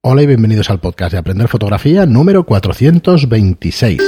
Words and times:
Hola 0.00 0.22
y 0.22 0.26
bienvenidos 0.26 0.70
al 0.70 0.78
podcast 0.78 1.10
de 1.12 1.18
Aprender 1.18 1.48
Fotografía 1.48 2.06
número 2.06 2.44
426. 2.44 4.00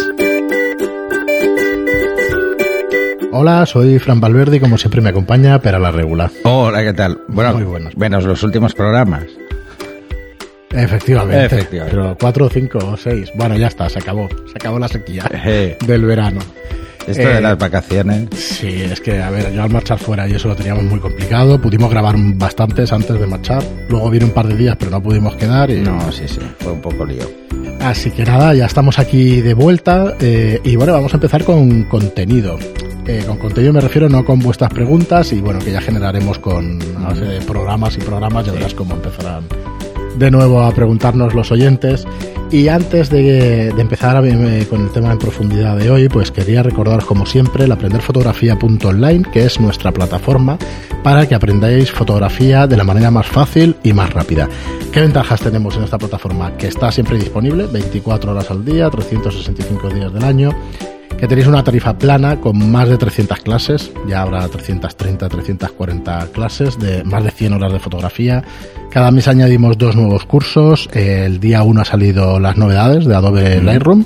Hola, 3.32 3.66
soy 3.66 3.98
Fran 3.98 4.20
Valverde 4.20 4.58
y 4.58 4.60
como 4.60 4.78
siempre 4.78 5.00
me 5.00 5.08
acompaña 5.08 5.58
Pera 5.60 5.80
la 5.80 5.90
Regular. 5.90 6.30
Hola, 6.44 6.84
¿qué 6.84 6.92
tal? 6.92 7.18
Bueno, 7.26 7.54
Muy 7.54 7.64
buenos. 7.64 7.96
Menos 7.96 8.24
los 8.24 8.40
últimos 8.44 8.72
programas. 8.72 9.24
Efectivamente. 10.70 11.46
Efectivamente. 11.46 11.96
Pero 11.96 12.16
4, 12.20 12.48
5 12.48 12.78
o 12.78 12.96
6. 12.96 13.32
Bueno, 13.34 13.56
ya 13.56 13.66
está, 13.66 13.88
se 13.88 13.98
acabó. 13.98 14.28
Se 14.46 14.52
acabó 14.54 14.78
la 14.78 14.86
sequía 14.86 15.24
del 15.86 16.04
verano. 16.04 16.38
Esto 17.10 17.22
Eh, 17.22 17.34
de 17.34 17.40
las 17.40 17.58
vacaciones. 17.58 18.28
Sí, 18.34 18.68
es 18.82 19.00
que, 19.00 19.20
a 19.20 19.30
ver, 19.30 19.52
yo 19.52 19.62
al 19.62 19.70
marchar 19.70 19.98
fuera 19.98 20.28
y 20.28 20.32
eso 20.32 20.48
lo 20.48 20.56
teníamos 20.56 20.84
muy 20.84 21.00
complicado. 21.00 21.60
Pudimos 21.60 21.90
grabar 21.90 22.14
bastantes 22.34 22.92
antes 22.92 23.18
de 23.18 23.26
marchar. 23.26 23.62
Luego 23.88 24.10
vino 24.10 24.26
un 24.26 24.32
par 24.32 24.46
de 24.46 24.56
días, 24.56 24.76
pero 24.78 24.90
no 24.90 25.02
pudimos 25.02 25.36
quedar. 25.36 25.70
Y... 25.70 25.80
No, 25.80 26.10
sí, 26.12 26.24
sí, 26.26 26.40
fue 26.58 26.72
un 26.72 26.80
poco 26.80 27.04
lío. 27.04 27.24
Así 27.80 28.10
que 28.10 28.24
nada, 28.24 28.54
ya 28.54 28.66
estamos 28.66 28.98
aquí 28.98 29.40
de 29.40 29.54
vuelta 29.54 30.14
eh, 30.20 30.60
y 30.64 30.76
bueno, 30.76 30.92
vamos 30.92 31.12
a 31.14 31.16
empezar 31.16 31.44
con 31.44 31.84
contenido. 31.84 32.58
Eh, 33.06 33.24
con 33.26 33.38
contenido 33.38 33.72
me 33.72 33.80
refiero 33.80 34.08
no 34.08 34.24
con 34.24 34.38
vuestras 34.38 34.70
preguntas 34.72 35.32
y 35.32 35.40
bueno, 35.40 35.58
que 35.60 35.72
ya 35.72 35.80
generaremos 35.80 36.38
con 36.38 36.78
base 37.02 37.24
de 37.24 37.40
programas 37.40 37.96
y 37.96 38.00
programas, 38.00 38.46
ya 38.46 38.52
verás 38.52 38.74
cómo 38.74 38.94
empezarán 38.94 39.44
de 40.16 40.30
nuevo 40.30 40.60
a 40.60 40.72
preguntarnos 40.72 41.34
los 41.34 41.50
oyentes. 41.50 42.06
Y 42.52 42.66
antes 42.66 43.10
de, 43.10 43.68
empezar 43.68 44.16
con 44.68 44.80
el 44.82 44.90
tema 44.90 45.12
en 45.12 45.18
profundidad 45.18 45.76
de 45.76 45.88
hoy, 45.88 46.08
pues 46.08 46.32
quería 46.32 46.64
recordaros 46.64 47.04
como 47.04 47.24
siempre 47.24 47.64
el 47.64 47.70
aprenderfotografía.online, 47.70 49.22
que 49.32 49.44
es 49.44 49.60
nuestra 49.60 49.92
plataforma 49.92 50.58
para 51.04 51.28
que 51.28 51.36
aprendáis 51.36 51.92
fotografía 51.92 52.66
de 52.66 52.76
la 52.76 52.82
manera 52.82 53.12
más 53.12 53.26
fácil 53.26 53.76
y 53.84 53.92
más 53.92 54.12
rápida. 54.12 54.48
¿Qué 54.92 55.00
ventajas 55.00 55.40
tenemos 55.40 55.76
en 55.76 55.84
esta 55.84 55.96
plataforma? 55.96 56.56
Que 56.56 56.66
está 56.66 56.90
siempre 56.90 57.18
disponible, 57.18 57.66
24 57.66 58.32
horas 58.32 58.50
al 58.50 58.64
día, 58.64 58.90
365 58.90 59.88
días 59.88 60.12
del 60.12 60.24
año, 60.24 60.50
que 61.20 61.28
tenéis 61.28 61.46
una 61.48 61.62
tarifa 61.62 61.98
plana 61.98 62.40
con 62.40 62.70
más 62.72 62.88
de 62.88 62.96
300 62.96 63.40
clases, 63.40 63.92
ya 64.08 64.22
habrá 64.22 64.48
330, 64.48 65.28
340 65.28 66.28
clases 66.32 66.78
de 66.78 67.04
más 67.04 67.22
de 67.22 67.30
100 67.30 67.52
horas 67.52 67.72
de 67.74 67.78
fotografía. 67.78 68.42
Cada 68.90 69.10
mes 69.10 69.28
añadimos 69.28 69.76
dos 69.76 69.94
nuevos 69.96 70.24
cursos, 70.24 70.88
el 70.94 71.38
día 71.38 71.62
1 71.62 71.80
ha 71.80 71.84
salido 71.84 72.40
las 72.40 72.56
novedades 72.56 73.04
de 73.04 73.14
Adobe 73.14 73.60
Lightroom, 73.62 74.04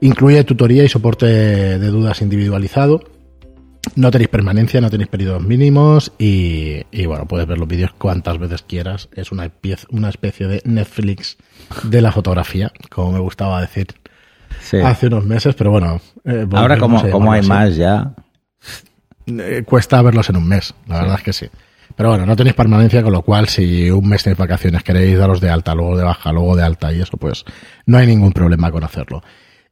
incluye 0.00 0.42
tutoría 0.42 0.82
y 0.82 0.88
soporte 0.88 1.26
de 1.26 1.86
dudas 1.88 2.20
individualizado. 2.20 3.00
No 3.94 4.10
tenéis 4.10 4.28
permanencia, 4.28 4.80
no 4.80 4.90
tenéis 4.90 5.08
periodos 5.08 5.42
mínimos 5.42 6.10
y, 6.18 6.82
y, 6.90 7.06
bueno, 7.06 7.26
puedes 7.28 7.46
ver 7.46 7.58
los 7.58 7.68
vídeos 7.68 7.92
cuantas 7.96 8.38
veces 8.38 8.62
quieras. 8.62 9.08
Es 9.14 9.30
una, 9.30 9.46
piez- 9.46 9.86
una 9.90 10.08
especie 10.08 10.48
de 10.48 10.62
Netflix 10.64 11.36
de 11.84 12.00
la 12.00 12.10
fotografía, 12.10 12.72
como 12.90 13.12
me 13.12 13.18
gustaba 13.20 13.60
decir 13.60 13.86
Sí. 14.64 14.78
hace 14.78 15.06
unos 15.08 15.24
meses, 15.24 15.54
pero 15.54 15.70
bueno. 15.70 16.00
eh, 16.24 16.46
Ahora, 16.52 16.78
como, 16.78 17.08
como 17.10 17.32
hay 17.32 17.40
así. 17.40 17.48
más 17.48 17.76
ya. 17.76 18.14
Eh, 19.26 19.62
cuesta 19.64 20.02
verlos 20.02 20.28
en 20.30 20.36
un 20.36 20.48
mes, 20.48 20.74
la 20.86 21.00
verdad 21.00 21.16
es 21.18 21.22
que 21.22 21.32
sí. 21.32 21.46
Pero 21.96 22.08
bueno, 22.10 22.26
no 22.26 22.34
tenéis 22.34 22.54
permanencia, 22.56 23.02
con 23.02 23.12
lo 23.12 23.22
cual 23.22 23.48
si 23.48 23.90
un 23.90 24.08
mes 24.08 24.22
tenéis 24.22 24.38
vacaciones, 24.38 24.82
queréis 24.82 25.16
daros 25.18 25.40
de 25.40 25.48
alta, 25.50 25.74
luego 25.74 25.96
de 25.96 26.02
baja, 26.04 26.32
luego 26.32 26.56
de 26.56 26.62
alta 26.62 26.92
y 26.92 27.00
eso, 27.00 27.16
pues 27.16 27.44
no 27.86 27.98
hay 27.98 28.06
ningún 28.06 28.32
problema 28.32 28.70
con 28.70 28.84
hacerlo. 28.84 29.22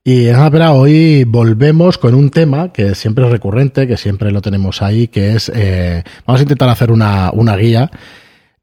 Y 0.05 0.27
pero 0.51 0.73
hoy 0.73 1.25
volvemos 1.25 1.97
con 1.99 2.15
un 2.15 2.31
tema 2.31 2.73
que 2.73 2.95
siempre 2.95 3.25
es 3.25 3.31
recurrente, 3.31 3.87
que 3.87 3.97
siempre 3.97 4.31
lo 4.33 4.41
tenemos 4.41 4.83
ahí, 4.83 5.09
que 5.09 5.33
es, 5.35 5.51
eh, 5.55 6.03
vamos 6.27 6.41
a 6.41 6.43
intentar 6.43 6.69
hacer 6.69 6.91
una, 6.91 7.31
una 7.33 7.57
guía 7.57 7.91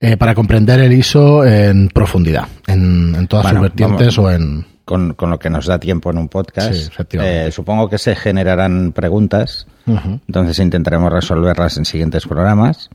eh, 0.02 0.17
para 0.17 0.35
comprender 0.35 0.80
el 0.80 0.91
ISO 0.94 1.45
en 1.45 1.89
profundidad, 1.89 2.47
en, 2.67 3.13
en 3.16 3.27
todas 3.27 3.44
Bueno, 3.45 3.59
sus 3.59 3.63
vertientes 3.69 4.17
o 4.17 4.31
en... 4.31 4.66
Con, 4.90 5.14
con 5.14 5.30
lo 5.30 5.38
que 5.38 5.52
nos 5.52 5.68
da 5.68 5.80
tiempo 5.80 6.09
en 6.09 6.18
un 6.18 6.30
podcast. 6.30 6.73
Sí. 6.73 6.90
Eh, 7.12 7.52
supongo 7.52 7.88
que 7.88 8.00
se 8.00 8.16
generarán 8.16 8.92
preguntas. 8.92 9.68
Entonces 9.86 10.58
intentaremos 10.58 11.13
resolverlas 11.13 11.78
en 11.78 11.86
siguientes 11.86 12.25
programas. 12.25 12.90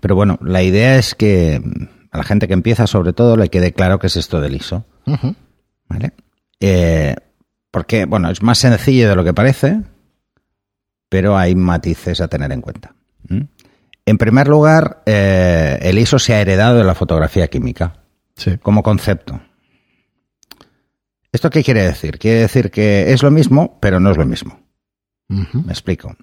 Pero 0.00 0.14
bueno, 0.14 0.38
la 0.40 0.62
idea 0.62 0.96
es 0.96 1.14
que 1.14 1.60
a 2.10 2.16
la 2.16 2.24
gente 2.24 2.48
que 2.48 2.54
empieza, 2.54 2.86
sobre 2.86 3.12
todo, 3.12 3.36
le 3.36 3.50
quede 3.50 3.74
claro 3.74 3.98
qué 3.98 4.06
es 4.06 4.16
esto 4.16 4.40
del 4.40 4.56
ISO. 4.56 4.86
Eh, 6.60 7.14
porque, 7.70 8.06
bueno, 8.06 8.30
es 8.30 8.42
más 8.42 8.56
sencillo 8.58 9.08
de 9.10 9.16
lo 9.16 9.24
que 9.24 9.34
parece, 9.34 9.82
pero 11.10 11.36
hay 11.36 11.54
matices 11.54 12.22
a 12.22 12.28
tener 12.28 12.50
en 12.52 12.62
cuenta. 12.62 12.94
¿Mm? 13.28 13.40
En 14.06 14.16
primer 14.18 14.48
lugar, 14.48 15.02
eh, 15.04 15.78
el 15.82 15.98
ISO 15.98 16.18
se 16.18 16.32
ha 16.34 16.40
heredado 16.40 16.78
de 16.78 16.84
la 16.84 16.94
fotografía 16.94 17.48
química 17.48 17.94
Sí. 18.36 18.56
como 18.62 18.82
concepto. 18.82 19.38
¿Esto 21.34 21.50
qué 21.50 21.62
quiere 21.64 21.82
decir? 21.82 22.18
Quiere 22.18 22.40
decir 22.40 22.70
que 22.70 23.12
es 23.12 23.22
lo 23.22 23.30
mismo, 23.30 23.76
pero 23.80 23.98
no 24.00 24.10
es 24.10 24.16
lo 24.16 24.24
mismo. 24.24 24.60
Me 25.28 25.44
explico. 25.72 26.16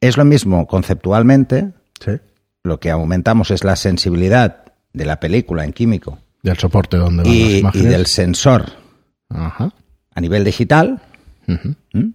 Es 0.00 0.16
lo 0.16 0.24
mismo 0.24 0.66
conceptualmente, 0.66 1.72
Sí. 2.00 2.12
lo 2.62 2.78
que 2.80 2.90
aumentamos 2.90 3.50
es 3.50 3.64
la 3.64 3.74
sensibilidad 3.76 4.64
de 4.92 5.04
la 5.04 5.18
película 5.20 5.64
en 5.64 5.72
químico 5.72 6.18
Del 6.42 6.58
soporte 6.58 6.96
donde 6.96 7.22
van 7.24 7.32
las 7.32 7.36
y, 7.36 7.54
y 7.54 7.58
imágenes. 7.58 7.90
del 7.90 8.06
sensor 8.06 8.66
Ajá. 9.30 9.72
a 10.14 10.20
nivel 10.20 10.44
digital. 10.44 11.00
¿Mm? 11.46 12.10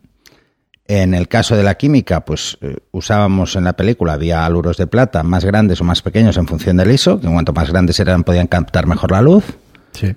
En 0.89 1.13
el 1.13 1.27
caso 1.27 1.57
de 1.57 1.63
la 1.63 1.75
química, 1.75 2.23
pues 2.23 2.57
eh, 2.61 2.77
usábamos 2.91 3.57
en 3.57 3.65
la 3.65 3.73
película, 3.73 4.13
había 4.13 4.45
aluros 4.45 4.77
de 4.77 4.87
plata 4.87 5.21
más 5.23 5.43
grandes 5.43 5.81
o 5.81 5.83
más 5.83 6.01
pequeños 6.01 6.37
en 6.37 6.47
función 6.47 6.77
del 6.77 6.91
ISO, 6.91 7.19
que 7.19 7.27
en 7.27 7.33
cuanto 7.33 7.51
más 7.51 7.69
grandes 7.69 7.99
eran 7.99 8.23
podían 8.23 8.47
captar 8.47 8.87
mejor 8.87 9.11
la 9.11 9.21
luz. 9.21 9.43
Sí. 9.91 10.15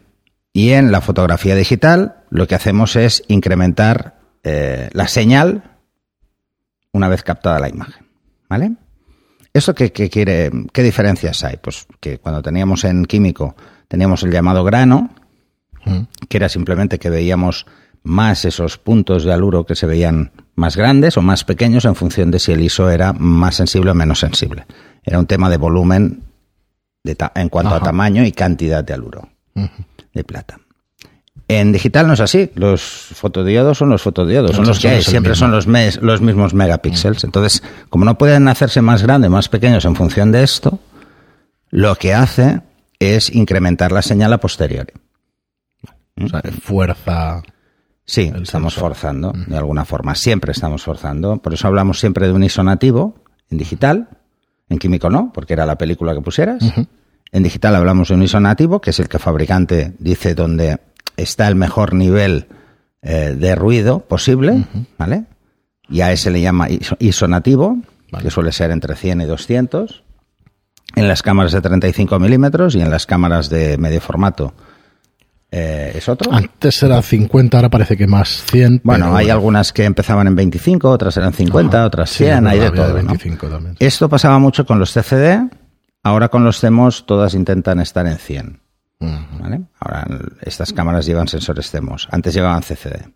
Y 0.52 0.70
en 0.70 0.90
la 0.92 1.00
fotografía 1.00 1.54
digital 1.54 2.16
lo 2.30 2.46
que 2.46 2.54
hacemos 2.54 2.96
es 2.96 3.22
incrementar 3.28 4.18
eh, 4.42 4.90
la 4.92 5.06
señal 5.08 5.78
una 6.92 7.08
vez 7.08 7.22
captada 7.22 7.60
la 7.60 7.68
imagen. 7.68 8.06
¿Vale? 8.48 8.72
¿Eso 9.52 9.74
qué, 9.74 9.92
qué 9.92 10.10
quiere, 10.10 10.50
qué 10.72 10.82
diferencias 10.82 11.44
hay? 11.44 11.56
Pues 11.56 11.86
que 12.00 12.18
cuando 12.18 12.42
teníamos 12.42 12.84
en 12.84 13.04
químico 13.04 13.54
teníamos 13.88 14.22
el 14.22 14.30
llamado 14.32 14.64
grano, 14.64 15.10
Mm. 15.84 16.00
que 16.28 16.36
era 16.36 16.48
simplemente 16.48 16.98
que 16.98 17.10
veíamos 17.10 17.66
más 18.02 18.44
esos 18.44 18.78
puntos 18.78 19.24
de 19.24 19.32
aluro 19.32 19.64
que 19.64 19.74
se 19.74 19.86
veían 19.86 20.30
más 20.54 20.76
grandes 20.76 21.16
o 21.16 21.22
más 21.22 21.44
pequeños 21.44 21.84
en 21.84 21.94
función 21.94 22.30
de 22.30 22.38
si 22.38 22.52
el 22.52 22.60
ISO 22.60 22.90
era 22.90 23.12
más 23.12 23.56
sensible 23.56 23.90
o 23.90 23.94
menos 23.94 24.20
sensible. 24.20 24.66
Era 25.02 25.18
un 25.18 25.26
tema 25.26 25.50
de 25.50 25.56
volumen 25.56 26.22
de 27.02 27.16
en 27.34 27.48
cuanto 27.48 27.70
Ajá. 27.74 27.78
a 27.78 27.82
tamaño 27.82 28.24
y 28.24 28.32
cantidad 28.32 28.84
de 28.84 28.92
aluro. 28.94 29.28
De 30.14 30.24
plata. 30.24 30.58
En 31.48 31.72
digital 31.72 32.06
no 32.06 32.12
es 32.12 32.20
así. 32.20 32.50
Los 32.54 32.80
fotodiodos 32.82 33.78
son 33.78 33.88
los 33.88 34.02
fotodiodos, 34.02 34.54
son 34.54 34.66
los 34.66 34.78
que 34.78 34.88
hay. 34.88 35.02
Siempre 35.02 35.30
mismo. 35.32 35.46
son 35.46 35.50
los, 35.50 35.66
mes- 35.66 36.00
los 36.00 36.20
mismos 36.20 36.54
megapíxeles. 36.54 37.24
Entonces, 37.24 37.62
como 37.88 38.04
no 38.04 38.16
pueden 38.18 38.46
hacerse 38.46 38.82
más 38.82 39.02
grandes, 39.02 39.30
más 39.30 39.48
pequeños 39.48 39.84
en 39.84 39.96
función 39.96 40.30
de 40.30 40.44
esto, 40.44 40.78
lo 41.70 41.96
que 41.96 42.14
hace 42.14 42.60
es 43.00 43.34
incrementar 43.34 43.90
la 43.90 44.02
señal 44.02 44.32
a 44.32 44.38
posteriori. 44.38 44.92
O 46.22 46.28
sea, 46.28 46.42
fuerza. 46.62 47.42
Sí, 48.04 48.32
estamos 48.42 48.74
forzando, 48.74 49.32
de 49.46 49.56
alguna 49.56 49.84
forma. 49.84 50.14
Siempre 50.14 50.52
estamos 50.52 50.82
forzando. 50.82 51.38
Por 51.38 51.54
eso 51.54 51.66
hablamos 51.66 51.98
siempre 51.98 52.26
de 52.26 52.32
un 52.32 52.42
ISO 52.44 52.62
nativo 52.62 53.24
en 53.50 53.58
digital. 53.58 54.08
En 54.68 54.78
químico 54.78 55.10
no, 55.10 55.32
porque 55.32 55.54
era 55.54 55.66
la 55.66 55.76
película 55.76 56.14
que 56.14 56.20
pusieras. 56.20 56.62
En 57.32 57.42
digital 57.42 57.74
hablamos 57.76 58.08
de 58.08 58.14
un 58.14 58.22
ISO 58.22 58.40
nativo, 58.40 58.80
que 58.80 58.90
es 58.90 58.98
el 59.00 59.08
que 59.08 59.16
el 59.18 59.22
fabricante 59.22 59.92
dice 59.98 60.34
donde 60.34 60.78
está 61.16 61.46
el 61.48 61.54
mejor 61.54 61.94
nivel 61.94 62.46
eh, 63.02 63.34
de 63.38 63.54
ruido 63.54 64.00
posible, 64.00 64.64
¿vale? 64.98 65.24
Y 65.88 66.00
a 66.00 66.12
ese 66.12 66.30
le 66.30 66.40
llama 66.40 66.68
ISO, 66.68 66.96
ISO 66.98 67.28
nativo, 67.28 67.78
Vale. 68.10 68.24
que 68.24 68.30
suele 68.30 68.52
ser 68.52 68.70
entre 68.70 68.96
100 68.96 69.20
y 69.20 69.24
200. 69.24 70.02
En 70.96 71.06
las 71.08 71.22
cámaras 71.22 71.52
de 71.52 71.60
35 71.60 72.18
milímetros 72.18 72.74
y 72.74 72.80
en 72.80 72.90
las 72.90 73.06
cámaras 73.06 73.48
de 73.48 73.78
medio 73.78 74.00
formato 74.00 74.52
eh, 75.52 75.92
es 75.94 76.08
otro. 76.08 76.32
Antes 76.32 76.82
era 76.82 77.00
50, 77.00 77.56
ahora 77.56 77.68
parece 77.68 77.96
que 77.96 78.06
más 78.08 78.42
100. 78.50 78.80
Bueno, 78.84 79.16
hay 79.16 79.30
algunas 79.30 79.72
que 79.72 79.84
empezaban 79.84 80.26
en 80.26 80.34
25, 80.36 80.90
otras 80.90 81.16
eran 81.16 81.32
50, 81.32 81.76
Ajá. 81.76 81.86
otras 81.86 82.10
Sí, 82.10 82.24
100, 82.24 82.46
es 82.46 82.52
hay 82.52 82.58
de 82.60 82.70
todo. 82.70 82.88
¿no? 82.88 82.94
25 82.94 83.46
también. 83.48 83.76
Esto 83.78 84.08
pasaba 84.08 84.38
mucho 84.40 84.64
con 84.66 84.78
los 84.80 84.92
CCD, 84.92 85.48
ahora 86.02 86.28
con 86.28 86.44
los 86.44 86.60
CMOS 86.60 87.06
todas 87.06 87.34
intentan 87.34 87.80
estar 87.80 88.06
en 88.06 88.18
100. 88.18 88.60
Ujú. 89.00 89.42
¿vale? 89.42 89.62
Ahora 89.78 90.06
estas 90.42 90.72
cámaras 90.72 91.06
llevan 91.06 91.28
sensores 91.28 91.70
CMOS, 91.70 92.08
antes 92.10 92.34
llevaban 92.34 92.62
CCD. 92.62 93.08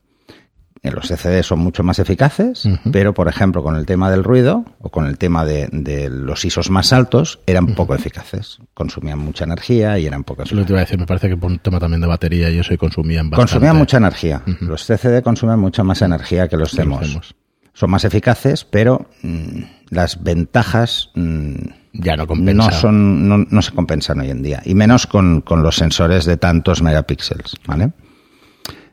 Eh, 0.83 0.91
Los 0.91 1.09
CCD 1.09 1.43
son 1.43 1.61
mucho 1.61 1.83
más 1.83 1.99
eficaces, 1.99 2.69
pero 2.93 3.15
por 3.15 3.29
ejemplo 3.29 3.63
con 3.63 3.75
el 3.77 3.87
tema 3.87 4.11
del 4.11 4.23
ruido 4.23 4.65
o 4.81 4.91
con 4.91 5.07
el 5.07 5.17
tema 5.17 5.45
de, 5.47 5.67
de 5.73 6.11
los 6.11 6.45
ISOs 6.45 6.69
más 6.69 6.93
altos 6.93 7.41
eran 7.47 7.75
poco 7.75 7.95
eficaces. 7.95 8.59
Consumían 8.75 9.19
mucha 9.19 9.45
energía 9.45 9.99
y 9.99 10.05
eran 10.07 10.25
poco 10.25 10.41
lo 10.43 10.45
eficaces. 10.45 10.67
te 10.67 10.73
iba 10.73 10.81
a 10.81 10.85
decir, 10.85 10.99
me 10.99 11.07
parece 11.07 11.29
que 11.31 11.37
por 11.39 11.51
un 11.51 11.59
tema 11.59 11.81
también 11.81 12.03
de 12.03 12.07
batería 12.07 12.51
y 12.51 12.59
eso 12.59 12.75
y 12.75 12.77
consumían 12.77 13.31
bastante. 13.31 13.51
Consumían 13.53 13.77
mucha 13.79 13.97
energía. 13.97 14.43
Los 14.61 14.85
CCD 14.87 15.23
consumen 15.23 15.59
mucha 15.59 15.83
más 15.85 16.03
energía 16.03 16.49
que 16.49 16.59
los 16.59 16.73
que 16.73 16.85
los 16.85 16.99
CMOS. 17.01 17.13
CMOS. 17.13 17.35
son 17.73 17.91
más 17.91 18.05
eficaces, 18.05 18.65
pero 18.67 19.09
mm, 19.23 19.63
las 19.89 20.23
ventajas 20.23 21.11
mm, 21.15 21.55
Ya 21.97 22.17
no 22.17 22.27
compensa. 22.27 22.67
no, 22.67 22.73
son, 22.73 23.29
no, 23.29 23.39
no 23.49 23.63
se 23.63 23.73
compensan 23.73 24.21
hoy 24.21 24.31
en 24.31 24.43
día, 24.43 24.61
y 24.65 24.75
menos 24.75 25.07
con, 25.07 25.41
con 25.41 25.63
los 25.63 25.77
sensores 25.77 26.25
de 26.25 26.37
tantos 26.37 26.83
megapíxeles, 26.83 27.55
¿vale? 27.67 27.93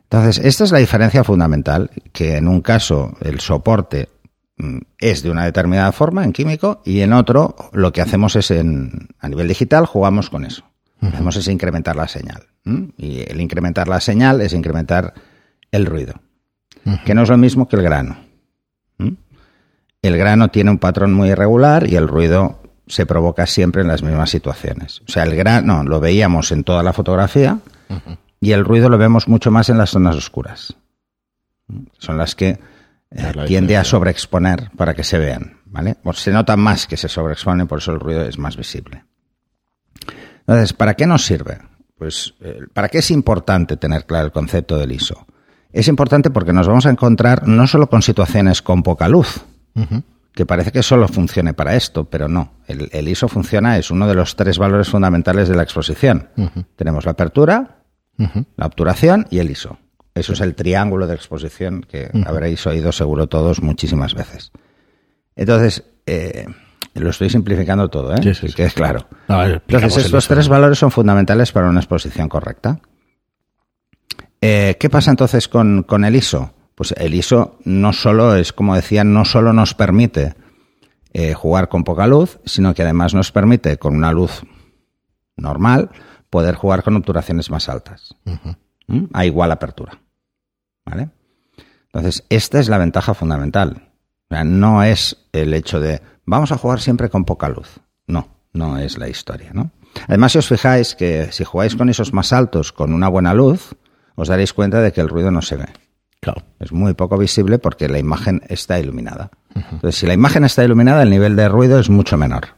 Entonces, 0.04 0.44
esta 0.46 0.66
es 0.66 0.72
la 0.72 0.78
diferencia 0.80 1.24
fundamental, 1.24 1.90
que 2.12 2.36
en 2.36 2.48
un 2.48 2.62
caso 2.62 3.18
el 3.22 3.40
soporte 3.40 4.10
mm, 4.58 4.78
es 5.00 5.24
de 5.24 5.32
una 5.32 5.46
determinada 5.46 5.92
forma 5.94 6.24
en 6.24 6.34
químico 6.34 6.82
y 6.86 7.00
en 7.00 7.14
otro 7.14 7.56
lo 7.72 7.92
que 7.92 8.02
hacemos 8.02 8.36
es 8.36 8.52
en, 8.52 9.08
a 9.20 9.30
nivel 9.30 9.48
digital 9.48 9.86
jugamos 9.86 10.30
con 10.30 10.46
eso. 10.46 10.64
Lo 11.00 11.10
que 11.10 11.16
hacemos 11.16 11.36
es 11.38 11.48
incrementar 11.48 11.96
la 11.96 12.08
señal. 12.08 12.44
Y 12.98 13.22
el 13.22 13.42
incrementar 13.42 13.88
la 13.88 14.00
señal 14.00 14.42
es 14.42 14.54
incrementar 14.54 15.16
el 15.72 15.88
ruido, 15.88 16.14
que 17.06 17.16
no 17.16 17.24
es 17.24 17.30
lo 17.30 17.38
mismo 17.38 17.68
que 17.68 17.78
el 17.78 17.82
grano. 17.82 18.18
El 20.04 20.18
grano 20.18 20.50
tiene 20.50 20.70
un 20.70 20.78
patrón 20.78 21.14
muy 21.14 21.30
irregular 21.30 21.90
y 21.90 21.96
el 21.96 22.08
ruido 22.08 22.61
se 22.92 23.06
provoca 23.06 23.46
siempre 23.48 23.82
en 23.82 23.88
las 23.88 24.04
mismas 24.04 24.30
situaciones. 24.30 25.02
O 25.08 25.12
sea, 25.12 25.24
el 25.24 25.34
grano 25.36 25.84
lo 25.84 26.02
veíamos 26.02 26.52
en 26.52 26.66
toda 26.66 26.84
la 26.84 26.92
fotografía 26.92 27.60
y 28.42 28.52
el 28.52 28.66
ruido 28.66 28.90
lo 28.90 28.98
vemos 28.98 29.30
mucho 29.30 29.50
más 29.50 29.70
en 29.70 29.78
las 29.78 29.92
zonas 29.92 30.18
oscuras. 30.18 30.76
Son 31.98 32.18
las 32.18 32.36
que 32.36 32.60
eh, 33.12 33.32
la 33.34 33.46
tiende 33.46 33.78
a 33.78 33.86
sobreexponer 33.86 34.72
para 34.76 34.94
que 34.94 35.06
se 35.06 35.18
vean, 35.18 35.58
¿vale? 35.68 35.96
O 36.04 36.12
se 36.12 36.32
nota 36.32 36.58
más 36.58 36.86
que 36.86 36.98
se 36.98 37.08
sobreexponen, 37.08 37.66
por 37.66 37.80
eso 37.80 37.94
el 37.94 38.00
ruido 38.02 38.26
es 38.26 38.38
más 38.38 38.58
visible. 38.58 39.06
Entonces, 40.42 40.74
¿para 40.74 40.96
qué 40.96 41.08
nos 41.08 41.24
sirve? 41.24 41.60
Pues, 41.98 42.34
eh, 42.42 42.60
¿para 42.74 42.90
qué 42.90 42.98
es 42.98 43.10
importante 43.10 43.78
tener 43.78 44.06
claro 44.06 44.26
el 44.26 44.32
concepto 44.34 44.78
del 44.78 44.92
ISO? 44.92 45.26
Es 45.72 45.88
importante 45.88 46.30
porque 46.30 46.52
nos 46.52 46.68
vamos 46.68 46.86
a 46.86 46.90
encontrar 46.90 47.48
no 47.48 47.68
solo 47.68 47.88
con 47.88 48.02
situaciones 48.02 48.62
con 48.62 48.84
poca 48.84 49.08
luz, 49.08 49.46
que 50.34 50.46
parece 50.46 50.72
que 50.72 50.82
solo 50.84 51.08
funcione 51.08 51.54
para 51.54 51.76
esto, 51.76 52.06
pero 52.06 52.28
no. 52.28 52.54
El, 52.68 52.90
el 52.94 53.08
ISO 53.08 53.28
funciona, 53.28 53.78
es 53.78 53.92
uno 53.92 54.08
de 54.08 54.16
los 54.16 54.36
tres 54.36 54.58
valores 54.58 54.90
fundamentales 54.90 55.50
de 55.50 55.56
la 55.56 55.64
exposición. 55.64 56.30
Tenemos 56.76 57.06
la 57.06 57.12
apertura, 57.12 57.84
la 58.18 58.66
obturación 58.66 59.28
y 59.30 59.40
el 59.40 59.50
ISO. 59.52 59.78
Eso 60.14 60.34
es 60.34 60.42
el 60.42 60.56
triángulo 60.56 61.08
de 61.08 61.16
exposición 61.16 61.82
que 61.88 62.10
habréis 62.26 62.66
oído 62.68 62.92
seguro 62.92 63.28
todos 63.28 63.62
muchísimas 63.62 64.14
veces. 64.14 64.52
Entonces, 65.36 65.84
eh, 66.06 66.46
lo 66.96 67.10
estoy 67.10 67.30
simplificando 67.30 67.90
todo, 67.90 68.14
¿eh? 68.14 68.20
Sí, 68.22 68.34
sí, 68.34 68.42
Que 68.42 68.48
sí. 68.50 68.54
quede 68.56 68.72
claro. 68.72 69.08
No, 69.28 69.42
explicamos 69.44 69.84
Entonces, 69.84 70.06
estos 70.06 70.28
tres 70.28 70.48
valores 70.50 70.78
son 70.78 70.92
fundamentales 70.92 71.52
para 71.52 71.70
una 71.70 71.80
exposición 71.80 72.28
correcta. 72.30 72.80
Eh, 74.42 74.76
¿Qué 74.80 74.90
pasa 74.90 75.12
entonces 75.12 75.48
con, 75.48 75.84
con 75.84 76.04
el 76.04 76.16
ISO? 76.16 76.54
Pues 76.76 76.94
el 76.98 77.14
ISO 77.14 77.60
no 77.64 77.94
solo 77.94 78.36
es, 78.36 78.54
como 78.54 78.76
decía, 78.76 79.04
no 79.04 79.26
solo 79.26 79.54
nos 79.54 79.74
permite 79.74 80.36
eh, 81.14 81.34
jugar 81.34 81.70
con 81.70 81.84
poca 81.84 82.08
luz, 82.08 82.40
sino 82.46 82.74
que 82.74 82.84
además 82.84 83.14
nos 83.14 83.32
permite, 83.32 83.78
con 83.78 83.96
una 83.96 84.12
luz 84.12 84.44
normal, 85.36 85.90
poder 86.30 86.56
jugar 86.56 86.84
con 86.84 86.96
obturaciones 86.96 87.52
más 87.52 87.70
altas. 87.70 88.16
¿Mm? 88.88 89.06
A 89.14 89.26
igual 89.26 89.52
apertura. 89.52 90.00
¿Vale? 90.86 91.10
Entonces, 91.94 92.24
esta 92.30 92.60
es 92.60 92.70
la 92.70 92.78
ventaja 92.78 93.14
fundamental. 93.14 93.90
O 94.30 94.34
sea, 94.34 94.44
no 94.44 94.84
es 94.84 95.18
el 95.34 95.54
hecho 95.54 95.80
de 95.80 96.02
vamos 96.26 96.52
a 96.52 96.58
jugar 96.58 96.80
siempre 96.80 97.10
con 97.10 97.26
poca 97.26 97.50
luz. 97.50 97.82
No, 98.08 98.30
no 98.54 98.78
es 98.78 98.98
la 98.98 99.10
historia, 99.10 99.52
¿no? 99.54 99.72
Además, 100.08 100.32
si 100.32 100.38
os 100.38 100.48
fijáis 100.48 100.96
que 100.96 101.32
si 101.34 101.44
jugáis 101.44 101.76
con 101.76 101.90
esos 101.90 102.14
más 102.14 102.32
altos 102.32 102.72
con 102.72 102.94
una 102.94 103.10
buena 103.10 103.34
luz, 103.34 103.76
os 104.16 104.30
daréis 104.30 104.54
cuenta 104.54 104.80
de 104.82 104.94
que 104.94 105.02
el 105.02 105.10
ruido 105.10 105.32
no 105.32 105.42
se 105.42 105.58
ve. 105.58 105.66
Claro. 106.22 106.44
Es 106.60 106.72
muy 106.72 106.94
poco 106.94 107.18
visible 107.18 107.58
porque 107.60 107.90
la 107.90 107.98
imagen 108.00 108.42
está 108.48 108.80
iluminada. 108.80 109.32
Entonces, 109.56 109.96
si 109.96 110.06
la 110.08 110.14
imagen 110.14 110.46
está 110.46 110.64
iluminada, 110.64 111.04
el 111.04 111.10
nivel 111.10 111.36
de 111.36 111.50
ruido 111.50 111.80
es 111.80 111.90
mucho 111.90 112.16
menor. 112.16 112.50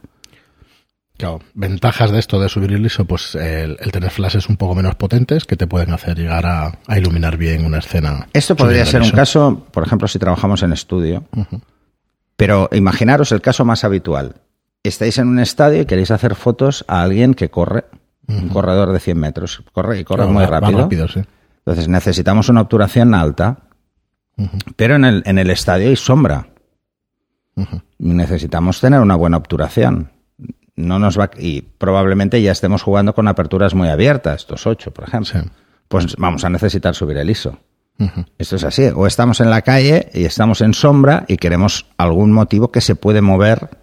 Claro, 1.16 1.40
ventajas 1.54 2.10
de 2.10 2.18
esto 2.18 2.40
de 2.40 2.48
subir 2.48 2.72
el 2.72 2.84
ISO, 2.84 3.04
pues 3.04 3.36
el, 3.36 3.76
el 3.80 3.92
tener 3.92 4.10
flashes 4.10 4.48
un 4.48 4.56
poco 4.56 4.74
menos 4.74 4.96
potentes 4.96 5.44
que 5.44 5.56
te 5.56 5.66
pueden 5.68 5.92
hacer 5.92 6.18
llegar 6.18 6.44
a, 6.44 6.78
a 6.88 6.98
iluminar 6.98 7.36
bien 7.36 7.64
una 7.64 7.78
escena. 7.78 8.26
Esto 8.32 8.56
podría 8.56 8.84
ser 8.84 9.00
un 9.00 9.10
caso, 9.12 9.64
por 9.70 9.86
ejemplo, 9.86 10.08
si 10.08 10.18
trabajamos 10.18 10.62
en 10.64 10.72
estudio. 10.72 11.24
Pero 12.36 12.68
imaginaros 12.72 13.30
el 13.32 13.40
caso 13.40 13.64
más 13.64 13.84
habitual. 13.84 14.34
Estáis 14.82 15.18
en 15.18 15.28
un 15.28 15.38
estadio 15.38 15.82
y 15.82 15.86
queréis 15.86 16.10
hacer 16.10 16.34
fotos 16.34 16.84
a 16.88 17.02
alguien 17.02 17.34
que 17.34 17.48
corre, 17.48 17.84
un 18.26 18.48
corredor 18.48 18.92
de 18.92 18.98
100 18.98 19.16
metros. 19.18 19.62
Corre 19.72 20.00
y 20.00 20.04
corre 20.04 20.18
Claro, 20.24 20.32
muy 20.32 20.42
va- 20.44 20.50
va 20.50 20.60
rápido. 20.60 20.78
rápido, 20.80 21.08
sí. 21.08 21.22
Entonces 21.66 21.88
necesitamos 21.88 22.48
una 22.48 22.60
obturación 22.60 23.14
alta, 23.14 23.58
pero 24.76 24.96
en 24.96 25.04
el, 25.04 25.22
en 25.26 25.38
el 25.38 25.50
estadio 25.50 25.88
hay 25.88 25.96
sombra. 25.96 26.48
Necesitamos 27.98 28.80
tener 28.80 29.00
una 29.00 29.16
buena 29.16 29.36
obturación. 29.36 30.10
No 30.76 30.98
nos 30.98 31.18
va, 31.18 31.30
y 31.38 31.62
probablemente 31.62 32.42
ya 32.42 32.52
estemos 32.52 32.82
jugando 32.82 33.14
con 33.14 33.28
aperturas 33.28 33.74
muy 33.74 33.88
abiertas, 33.88 34.42
estos 34.42 34.66
8, 34.66 34.90
por 34.92 35.08
ejemplo. 35.08 35.40
Sí. 35.40 35.48
Pues 35.88 36.16
vamos 36.16 36.44
a 36.44 36.50
necesitar 36.50 36.94
subir 36.94 37.16
el 37.18 37.30
ISO. 37.30 37.58
Esto 38.38 38.56
es 38.56 38.64
así. 38.64 38.82
O 38.94 39.06
estamos 39.06 39.40
en 39.40 39.50
la 39.50 39.62
calle 39.62 40.10
y 40.12 40.24
estamos 40.24 40.60
en 40.62 40.74
sombra 40.74 41.24
y 41.28 41.36
queremos 41.36 41.86
algún 41.96 42.32
motivo 42.32 42.72
que 42.72 42.80
se 42.80 42.96
puede 42.96 43.20
mover, 43.22 43.78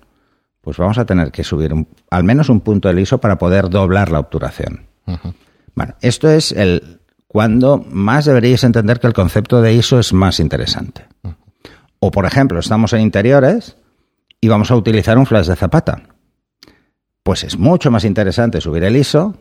pues 0.59 0.77
vamos 0.77 0.97
a 0.97 1.05
tener 1.05 1.31
que 1.31 1.45
subir 1.45 1.73
un- 1.73 1.87
al 2.09 2.25
menos 2.25 2.49
un 2.49 2.59
punto 2.59 2.89
del 2.89 2.99
ISO 2.99 3.19
para 3.19 3.37
poder 3.37 3.69
doblar 3.69 4.11
la 4.11 4.19
obturación. 4.19 4.87
Bueno, 5.75 5.95
esto 6.01 6.29
es 6.29 6.51
el 6.51 6.99
cuando 7.31 7.77
más 7.89 8.25
deberíais 8.25 8.65
entender 8.65 8.99
que 8.99 9.07
el 9.07 9.13
concepto 9.13 9.61
de 9.61 9.73
ISO 9.73 9.99
es 9.99 10.11
más 10.11 10.41
interesante. 10.41 11.07
O, 11.97 12.11
por 12.11 12.25
ejemplo, 12.25 12.59
estamos 12.59 12.91
en 12.91 12.99
interiores 12.99 13.77
y 14.41 14.49
vamos 14.49 14.69
a 14.69 14.75
utilizar 14.75 15.17
un 15.17 15.25
flash 15.25 15.47
de 15.47 15.55
zapata. 15.55 16.01
Pues 17.23 17.45
es 17.45 17.57
mucho 17.57 17.89
más 17.89 18.03
interesante 18.03 18.59
subir 18.59 18.83
el 18.83 18.97
ISO 18.97 19.37